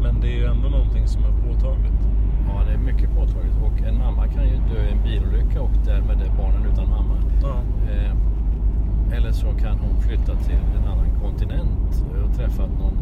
[0.02, 2.00] Men det är ju ändå någonting som är påtagligt.
[2.48, 3.56] Ja, det är mycket påtagligt.
[3.62, 7.16] Och en mamma kan ju dö i en bilolycka och därmed är barnen utan mamma.
[7.42, 7.54] Ja.
[7.92, 8.12] Eh,
[9.12, 12.98] eller så kan hon flytta till en annan kontinent och träffat någon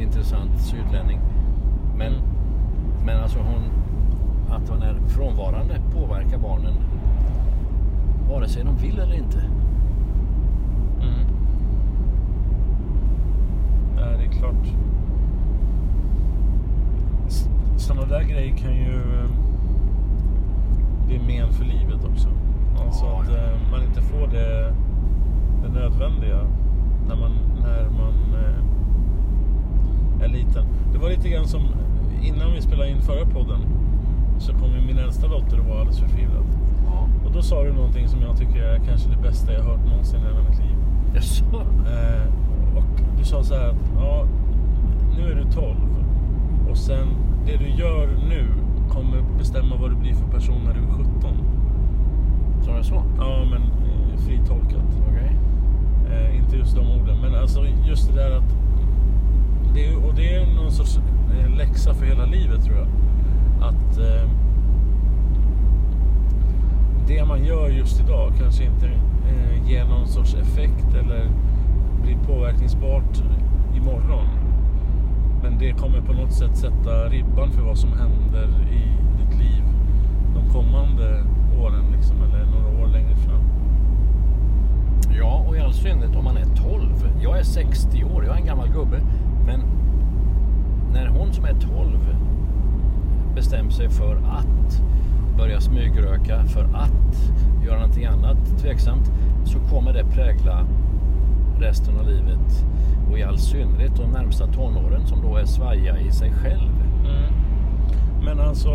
[0.00, 1.20] intressant sydlänning.
[1.96, 2.12] Men,
[3.04, 3.62] men alltså hon,
[4.56, 6.74] att hon är frånvarande påverkar barnen
[8.30, 9.38] vare sig de vill eller inte.
[11.00, 11.26] Mm.
[13.96, 14.66] Ja, det är klart.
[17.76, 19.30] Sådana där grejer kan ju eh,
[21.06, 22.28] bli men för livet också.
[22.86, 23.36] Alltså Ja, att ja.
[23.36, 24.74] eh, man inte får det,
[25.62, 26.40] det nödvändiga
[27.08, 27.32] när man,
[27.62, 30.64] när man eh, är liten.
[30.92, 31.60] Det var lite grann som
[32.22, 33.60] innan vi spelade in förra podden
[34.38, 36.44] så kom min äldsta dotter och var alldeles förtvivlad.
[36.86, 37.08] Ja.
[37.26, 40.20] Och då sa du någonting som jag tycker är kanske det bästa jag hört någonsin
[40.20, 40.76] i hela mitt liv.
[41.14, 41.44] Jaså?
[41.64, 42.26] Eh,
[42.76, 44.26] och du sa så här att ja,
[45.16, 45.76] nu är du 12
[46.70, 47.08] och sen
[47.46, 48.46] det du gör nu
[48.88, 51.36] kommer bestämma vad du blir för person när du är 17.
[52.62, 53.02] Sa jag så?
[53.18, 55.00] Ja, men eh, fritolkat.
[56.10, 58.56] Eh, inte just de orden, men alltså just det där att
[59.74, 60.98] det är, och det är någon sorts
[61.40, 62.88] eh, läxa för hela livet tror jag.
[63.68, 64.30] Att eh,
[67.06, 71.28] det man gör just idag kanske inte eh, ger någon sorts effekt eller
[72.02, 73.22] blir påverkningsbart
[73.76, 74.28] imorgon.
[75.42, 78.82] Men det kommer på något sätt sätta ribban för vad som händer i
[79.22, 79.62] ditt liv
[80.34, 81.24] de kommande
[81.60, 82.69] åren liksom, eller några.
[85.18, 87.20] Ja, och i all synnerhet om man är 12.
[87.22, 89.00] Jag är 60 år, jag är en gammal gubbe.
[89.46, 89.60] Men
[90.92, 92.16] när hon som är 12
[93.34, 94.82] bestämmer sig för att
[95.38, 97.32] börja smygröka, för att
[97.64, 99.12] göra någonting annat tveksamt,
[99.44, 100.66] så kommer det prägla
[101.58, 102.64] resten av livet.
[103.10, 106.70] Och i all synnerhet de närmsta tonåren som då är svaja i sig själv.
[107.04, 107.32] Mm.
[108.24, 108.70] Men alltså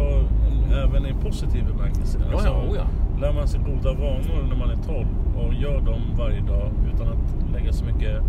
[0.84, 2.20] även i positiv bemärkelse.
[2.20, 2.86] Ja, Alltså, ja, oh ja.
[3.22, 5.08] Lär man sig goda vanor när man är 12
[5.38, 8.22] och gör dem varje dag utan att lägga så mycket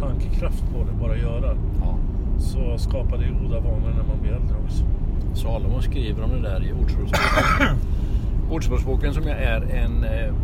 [0.00, 1.56] tankekraft på det, bara göra.
[1.80, 1.98] Ja.
[2.38, 4.84] Så skapar det goda vanor när man blir äldre också.
[5.34, 7.76] Salomo skriver om det där i Ordspråksboken.
[8.50, 10.34] Ordspråksboken som jag är en eh,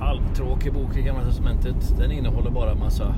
[0.00, 1.94] halvtråkig bok i Gamla Testamentet.
[1.98, 3.14] Den innehåller bara massa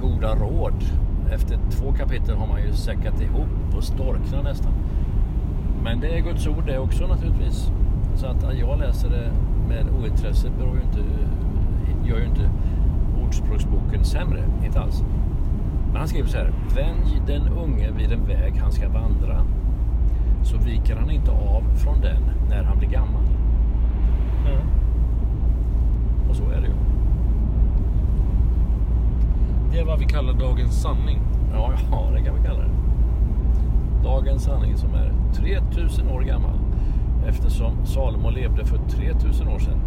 [0.00, 0.84] goda råd.
[1.32, 4.72] Efter två kapitel har man ju säckat ihop och storknar nästan.
[5.84, 7.70] Men det är Guds ord det också naturligtvis.
[8.20, 9.32] Så att jag läser det
[9.68, 10.98] med ointresse beror ju inte,
[12.08, 12.50] gör ju inte
[13.24, 14.44] Ordspråksboken sämre.
[14.64, 15.04] Inte alls.
[15.86, 16.52] Men han skriver så här.
[16.74, 19.44] Vänj den unge vid en väg han ska vandra.
[20.42, 23.24] Så viker han inte av från den när han blir gammal.
[24.46, 24.66] Mm.
[26.30, 26.74] Och så är det ju.
[29.72, 31.20] Det är vad vi kallar dagens sanning.
[31.52, 32.70] Ja, ja, det kan vi kalla det.
[34.04, 36.59] Dagens sanning som är 3000 år gammal.
[37.30, 39.80] Eftersom Salomo levde för 3000 år sedan.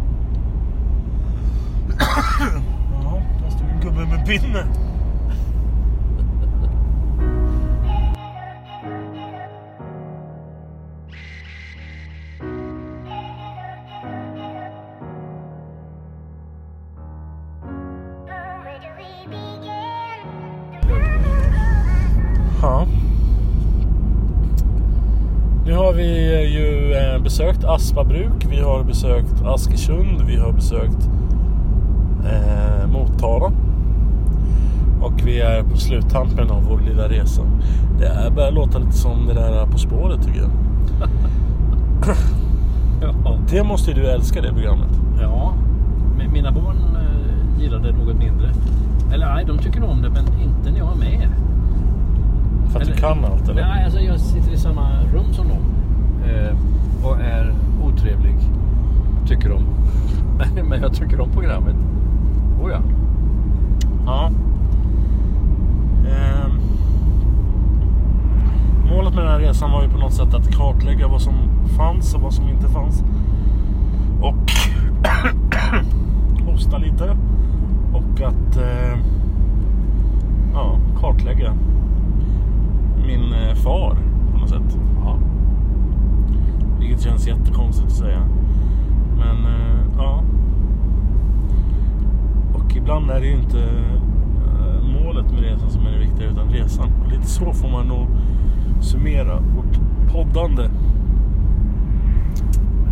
[3.04, 4.66] Ja, stod en gubbe med pinne.
[27.34, 31.08] Besökt Aspabruk, vi har besökt Askersund, vi har besökt
[32.26, 33.52] eh, Motala.
[35.02, 37.42] Och vi är på sluttampen av vår lilla resa.
[37.98, 40.50] Det är börjar låta lite som det där På spåret tycker jag.
[43.02, 43.38] Ja.
[43.50, 45.00] Det måste ju du älska det programmet.
[45.20, 45.54] ja.
[46.32, 48.48] Mina barn eh, gillar det något mindre.
[49.12, 51.28] Eller nej, de tycker om det men inte när jag är med.
[52.72, 53.62] För att du Eller- kan allt eller?
[53.62, 55.58] Nej, alltså jag sitter i samma rum som dem.
[57.04, 58.34] Eh, och är otrevlig.
[59.26, 59.62] Tycker de.
[60.38, 61.76] Men- Men jag tycker om programmet.
[62.62, 62.78] Oh ja.
[64.06, 64.30] Ja.
[66.08, 66.50] Ehm.
[68.90, 71.34] Målet med den här resan var ju på något sätt att kartlägga vad som
[71.76, 73.04] fanns och vad som inte fanns.
[74.20, 74.50] Och
[76.52, 77.16] hosta lite.
[77.92, 78.98] Och att eh,
[80.54, 81.52] ja, kartlägga
[83.06, 83.96] min eh, far
[84.32, 84.78] på något sätt.
[85.04, 85.16] ja.
[86.84, 88.22] Vilket känns jättekonstigt att säga.
[89.16, 90.22] Men eh, ja.
[92.54, 96.48] Och ibland är det ju inte eh, målet med resan som är det viktiga utan
[96.48, 96.88] resan.
[97.04, 98.06] Och lite så får man nog
[98.80, 99.80] summera vårt
[100.12, 100.68] poddande.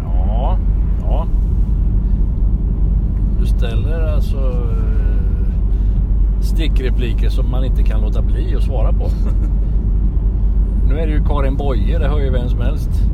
[0.05, 0.59] Ja.
[1.01, 1.27] Ja.
[3.41, 5.53] Du ställer alltså eh,
[6.41, 9.09] stickrepliker som man inte kan låta bli att svara på.
[10.89, 13.12] nu är det ju Karin Boye, det hör ju vem som helst.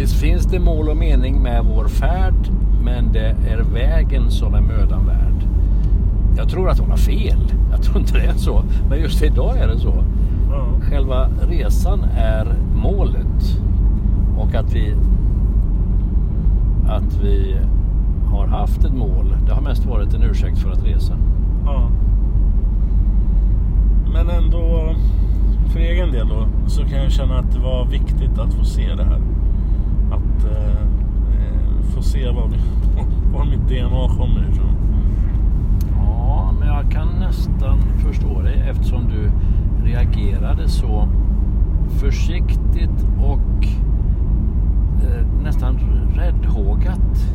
[0.00, 2.50] Visst finns det mål och mening med vår färd,
[2.84, 5.48] men det är vägen som är mödan värd.
[6.36, 7.52] Jag tror att hon har fel.
[7.70, 8.64] Jag tror inte det är så.
[8.88, 10.04] Men just idag är det så.
[10.50, 10.66] Ja.
[10.80, 13.60] Själva resan är målet.
[14.38, 14.94] Och att vi
[16.88, 17.56] att vi
[18.24, 19.36] har haft ett mål.
[19.46, 21.16] Det har mest varit en ursäkt för att resa.
[21.64, 21.90] ja.
[24.12, 24.94] Men ändå
[25.72, 28.94] för egen del då så kan jag känna att det var viktigt att få se
[28.94, 29.20] det här.
[30.40, 32.50] Att eh, eh, få se var,
[33.32, 34.74] var mitt DNA kommer ifrån.
[35.96, 39.30] Ja, men jag kan nästan förstå dig eftersom du
[39.90, 41.08] reagerade så
[41.88, 43.66] försiktigt och
[45.04, 45.78] eh, nästan
[46.14, 47.26] räddhågat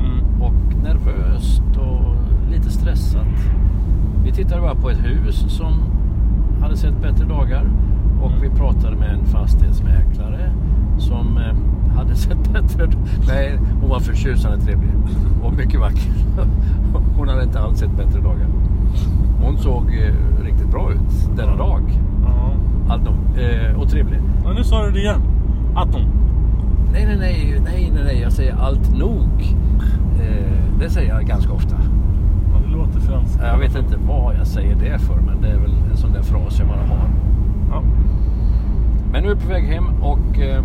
[0.00, 0.42] Mm.
[0.42, 2.14] och nervöst och
[2.50, 3.26] lite stressat.
[4.24, 5.72] Vi tittade bara på ett hus som
[6.60, 7.64] hade sett bättre dagar
[8.22, 10.50] och vi pratade med en fastighetsmäklare
[10.98, 11.54] som eh,
[11.96, 12.88] hade sett bättre
[13.28, 14.90] Nej, hon var förtjusande trevlig
[15.42, 16.12] och mycket vacker.
[17.16, 18.46] Hon hade inte alls sett bättre dagar.
[19.40, 21.82] Hon såg eh, riktigt bra ut denna dag.
[22.24, 22.52] Ja.
[22.88, 24.20] Alltså, eh, och trevlig.
[24.44, 25.20] Ja, nu sa du det igen.
[25.74, 26.02] Atom.
[26.92, 29.56] Nej, nej, nej, nej, nej, nej, jag säger allt nog.
[30.20, 31.76] Eh, det säger jag ganska ofta.
[32.52, 33.40] Ja, det låter franskt.
[33.42, 36.22] Jag vet inte vad jag säger det för, men det är väl en sån där
[36.22, 37.08] fras jag bara har.
[37.70, 37.82] Ja.
[39.12, 40.64] Men nu är vi på väg hem och eh,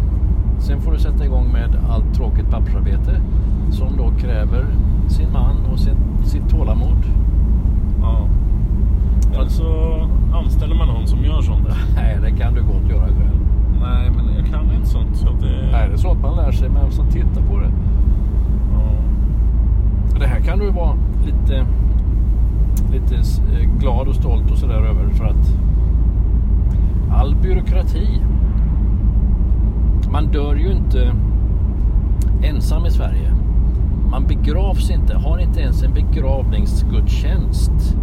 [0.59, 3.21] sen får du sätta igång med allt tråkigt pappersarbete
[3.71, 4.65] som då kräver
[5.07, 7.03] sin man och sin, sitt tålamod.
[8.01, 8.27] ja.
[9.33, 10.01] Eller så
[10.33, 11.67] anställer man någon som gör sånt.
[11.95, 13.39] Nej, det kan du gott göra själv.
[13.81, 15.17] Nej, men jag kan inte sånt.
[15.17, 15.69] Så det...
[15.71, 17.71] Nej, det är så att man lär sig med som tittar på det.
[18.73, 20.19] Ja.
[20.19, 20.95] Det här kan du vara
[21.25, 21.65] lite,
[22.91, 25.53] lite eh, glad och stolt och sådär över för att
[27.11, 28.21] all byråkrati.
[30.11, 31.15] Man dör ju inte
[32.43, 33.31] ensam i Sverige.
[34.11, 37.95] Man begravs inte, har inte ens en begravningsgudstjänst.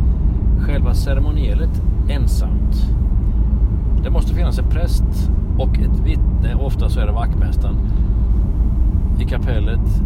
[0.58, 2.92] Själva ceremonielet ensamt.
[4.02, 7.76] Det måste finnas en präst och ett vittne, ofta så är det vaktmästaren,
[9.20, 10.02] i kapellet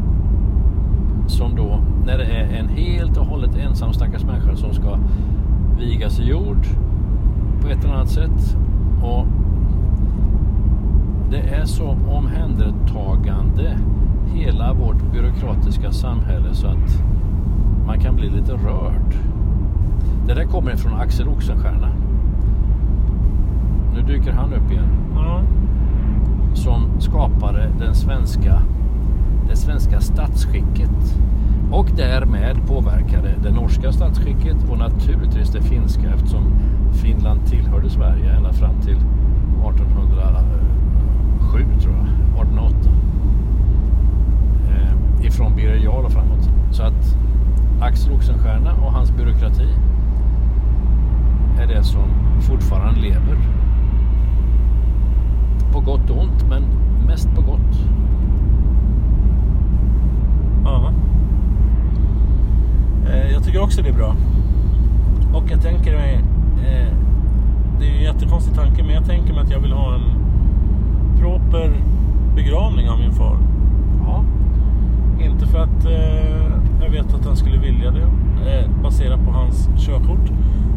[1.26, 4.98] som då, när det är en helt och hållet ensam stackars människa som ska
[5.78, 6.66] vigas i jord
[7.62, 8.56] på ett eller annat sätt.
[9.02, 9.26] Och
[11.30, 13.78] det är så omhändertagande
[14.34, 17.02] hela vårt byråkratiska samhälle så att
[17.86, 19.14] man kan bli lite rörd.
[20.26, 21.88] Det där kommer från Axel Oxenstierna.
[23.94, 25.40] Nu dyker han upp igen Ja.
[26.54, 28.62] som skapade den svenska,
[29.48, 31.16] det svenska statsskicket
[31.72, 36.44] och därmed påverkade det norska statsskicket och naturligtvis det finska eftersom
[36.92, 40.79] Finland tillhörde Sverige ända fram till 1807
[41.58, 42.06] tror jag,
[42.46, 42.76] 1808.
[44.68, 46.50] Eh, ifrån Birger Jarl och framåt.
[46.70, 47.16] Så att
[47.80, 49.68] Axel Oxenstierna och hans byråkrati
[51.60, 52.08] är det som
[52.40, 53.38] fortfarande lever.
[55.72, 56.62] På gott och ont, men
[57.06, 57.78] mest på gott.
[60.64, 60.92] Ja.
[63.06, 64.14] Eh, Jag tycker också det är bra.
[65.34, 66.14] Och jag tänker mig...
[66.66, 66.94] Eh,
[67.78, 70.19] det är ju en jättekonstig tanke, men jag tänker mig att jag vill ha en
[71.20, 71.72] proper
[72.36, 73.36] begravning av min far.
[74.06, 74.24] Ja,
[75.24, 78.02] Inte för att eh, jag vet att han skulle vilja det.
[78.50, 80.30] Eh, baserat på hans körkort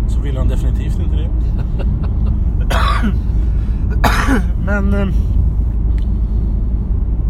[0.07, 1.29] så vill han definitivt inte det.
[4.65, 5.07] Men eh,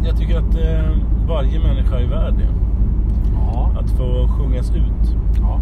[0.06, 0.90] jag tycker att eh,
[1.28, 2.48] varje människa är värd det.
[3.36, 5.16] ja, Att få sjungas ut.
[5.42, 5.60] ja.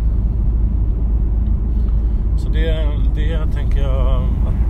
[2.38, 4.61] Så det, det tänker jag att,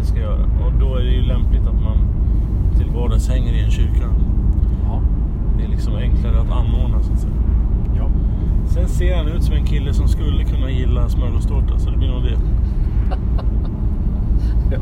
[0.00, 0.42] det ska göra.
[0.66, 1.96] Och då är det ju lämpligt att man
[2.78, 4.06] till vardags hänger i en kyrka.
[4.84, 5.00] ja.
[5.58, 7.32] Det är liksom enklare att anordna så att säga.
[7.96, 8.06] ja.
[8.66, 12.08] Sen ser han ut som en kille som skulle kunna gilla smörgåstårta så det blir
[12.08, 12.30] nog det.
[14.70, 14.78] ja.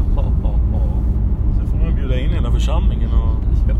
[1.56, 3.34] Sen får man bjuda in hela församlingen och...
[3.68, 3.74] ja.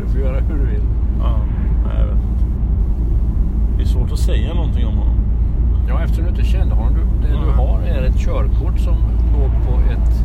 [0.00, 0.82] Du får göra hur du vill.
[1.20, 1.36] Ja,
[1.86, 2.44] nej, jag vet inte.
[3.76, 5.14] Det är svårt att säga någonting om honom.
[5.88, 6.94] Ja, eftersom du inte kände honom.
[6.94, 7.54] Du, det du Mm.
[7.58, 8.94] har är ett körkort som
[9.40, 10.24] låg på ett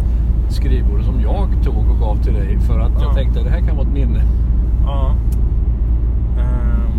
[0.54, 3.14] skrivbord som jag tog och gav till dig för att jag Ja.
[3.14, 4.22] tänkte det här kan vara ett minne.
[4.86, 5.12] Ja.
[6.40, 6.92] Ehm,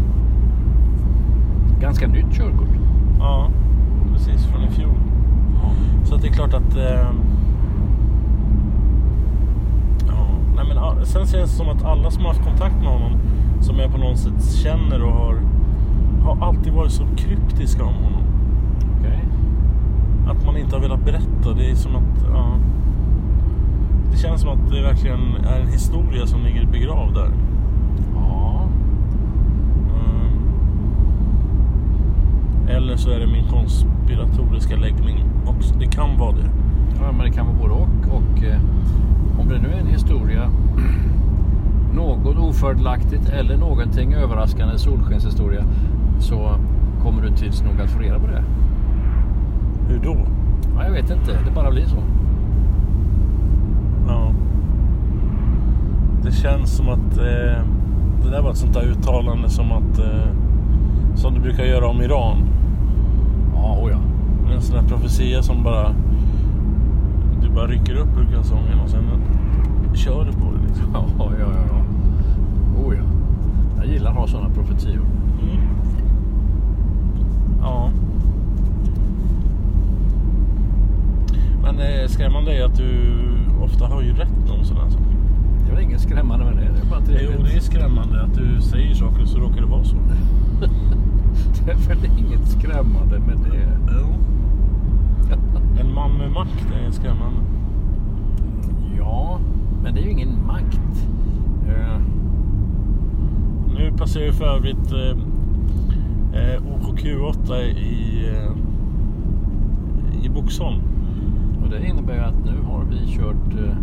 [1.80, 2.68] Ganska nytt körkort.
[3.18, 3.48] ja,
[4.12, 4.94] precis från i fjol.
[6.04, 6.76] Så att det är klart att...
[6.76, 7.16] ehm,
[10.06, 12.88] ja, nej men, ja, sen känns det som att alla som har haft kontakt med
[12.92, 13.12] honom,
[13.60, 15.36] som jag på något sätt känner och har,
[16.24, 18.19] har alltid varit så kryptiska om honom.
[20.30, 21.52] Att man inte har velat berätta.
[21.56, 22.24] Det är som att...
[22.32, 22.56] Ja,
[24.10, 27.30] det känns som att det verkligen är en historia som ligger begravd där.
[28.14, 28.68] Ja.
[29.94, 30.38] Mm.
[32.68, 35.74] Eller så är det min konspiratoriska läggning också.
[35.74, 36.50] Det kan vara det.
[37.00, 37.88] ja, men det kan vara både och.
[38.16, 38.60] Och eh,
[39.40, 40.50] om det nu är en historia
[41.94, 45.64] något ofördelaktigt eller någonting överraskande solskenshistoria
[46.18, 46.56] så
[47.02, 48.44] kommer du tids nog att få reda på det.
[49.90, 50.16] Hur då?
[50.76, 51.96] Ja, jag vet inte, det bara blir så.
[54.08, 54.32] Ja.
[56.22, 57.64] Det känns som att eh,
[58.24, 60.30] det där var ett sånt där uttalande som att eh,
[61.14, 62.36] som du brukar göra om Iran.
[63.54, 63.98] Ja, oh ja.
[64.54, 65.94] En sån där profetia som bara
[67.42, 69.04] du bara rycker upp ur kalsongen och sen
[69.94, 70.86] kör du på det liksom.
[70.94, 71.46] Ja, ja, ja.
[71.68, 71.82] ja.
[72.82, 73.04] Oh ja.
[73.76, 75.06] Jag gillar att ha sådana profetior.
[77.60, 77.90] Ja.
[81.62, 83.16] Men eh, skrämmande är att du
[83.62, 85.06] ofta har ju rätt om sådana saker.
[85.64, 86.60] Det är väl inget skrämmande med det.
[86.74, 87.30] Det är bara trevligt.
[87.38, 89.96] Jo, det är skrämmande att du säger saker så råkar det vara så.
[91.64, 93.80] Det är väl inget skrämmande med det.
[95.80, 97.40] En man med makt är skrämmande.
[98.98, 99.40] Ja,
[99.82, 101.06] men det är ju ingen makt.
[101.68, 102.00] Eh,
[103.76, 105.10] Nu passerar ju för övrigt eh,
[106.40, 108.52] eh, OKQ8 i, eh,
[110.24, 110.80] i Boxholm.
[111.74, 113.74] Och det innebär ju att nu har vi kört eh,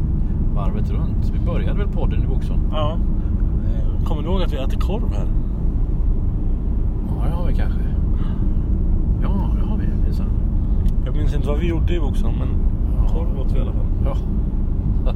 [0.56, 1.32] varvet runt.
[1.34, 2.62] Vi började väl podden i Boxholm?
[2.72, 2.98] Ja.
[4.06, 5.28] Kommer du ihåg att vi äter korv här?
[7.20, 7.80] Ja, det har vi kanske.
[9.22, 10.30] Ja, det har vi minsann.
[11.06, 12.48] Jag minns inte vad vi gjorde i Boxholm, men
[12.98, 13.08] Ja.
[13.14, 13.86] korv åt vi i alla fall.
[14.06, 14.16] Ja.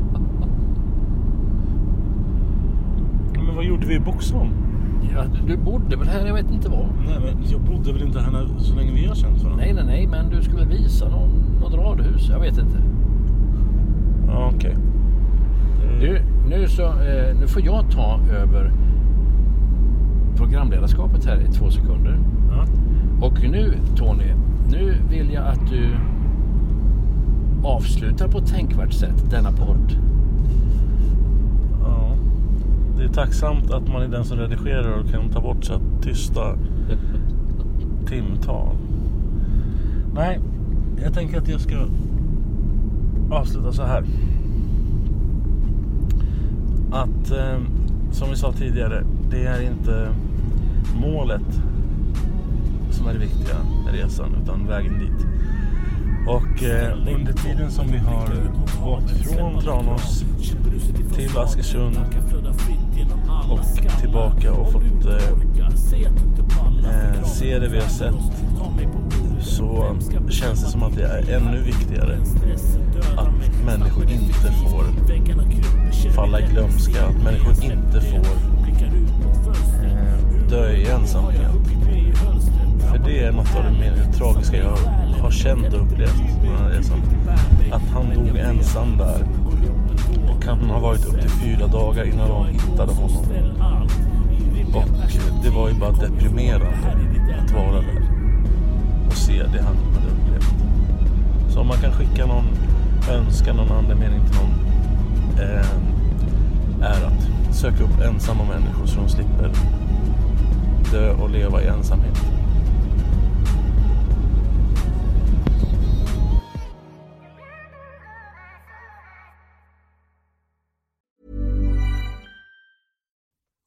[3.46, 4.50] Men vad gjorde vi i Boxholm?
[5.14, 6.86] ja, du- bodde väl här, jag vet inte vad.
[7.08, 9.64] Nej, men jag bodde väl inte här när, så länge vi har känt varandra?
[9.66, 11.30] Nej, nej, nej, men du skulle visa någon,
[11.62, 12.30] något radhus.
[12.30, 12.78] Jag vet inte.
[14.28, 14.72] Ja, okej.
[14.72, 18.72] Eh, Du, nu, så, eh, nu får jag ta över
[20.36, 22.18] programledarskapet här i två sekunder.
[22.50, 22.66] Ja.
[23.28, 24.34] Och nu Tony,
[24.72, 25.88] nu vill jag att du
[27.64, 29.98] avslutar på ett tänkvärt sätt denna podd.
[31.84, 32.14] ja.
[32.98, 36.42] Det är tacksamt att man är den som redigerar och kan ta bort så tysta
[38.08, 38.76] timtal.
[40.16, 40.40] Nej,
[41.04, 41.76] jag tänker att jag ska
[43.32, 44.04] avsluta så här.
[46.92, 47.60] Att, eh,
[48.12, 50.14] som vi sa tidigare, det är inte
[51.02, 51.62] målet
[52.92, 55.31] som är det viktiga med resan, utan vägen dit.
[56.28, 58.28] Och eh, under tiden som vi har
[58.84, 60.24] gått från Tranås
[61.16, 61.98] till Askersund
[63.50, 63.60] och
[64.02, 65.14] tillbaka och fått eh,
[66.86, 68.16] eh se det vi har sett
[69.42, 69.98] så
[70.30, 72.18] känns det som att det är ännu viktigare
[73.18, 74.86] att människor inte får
[76.16, 78.18] falla i glömska, att människor inte får
[79.84, 81.52] eh, dö i ensamhet.
[82.92, 86.18] För det är något av det mer tragiska jag har har känt och upplevt.
[86.44, 87.02] den här resan.
[87.72, 89.28] att han dog ensam där.
[90.30, 93.26] Och kan ha varit upp till fyra dagar innan de hittade honom.
[94.74, 96.68] Och eh, det var ju bara deprimerande
[97.44, 98.12] att vara där.
[99.08, 100.54] Och se det han hade upplevt.
[101.54, 102.46] Så om man kan skicka någon
[103.12, 104.52] önskan, någon andemening till någon.
[105.40, 105.66] Eh,
[106.82, 109.52] är att söka upp ensamma människor så de slipper
[110.92, 112.41] dö och leva i ensamhet.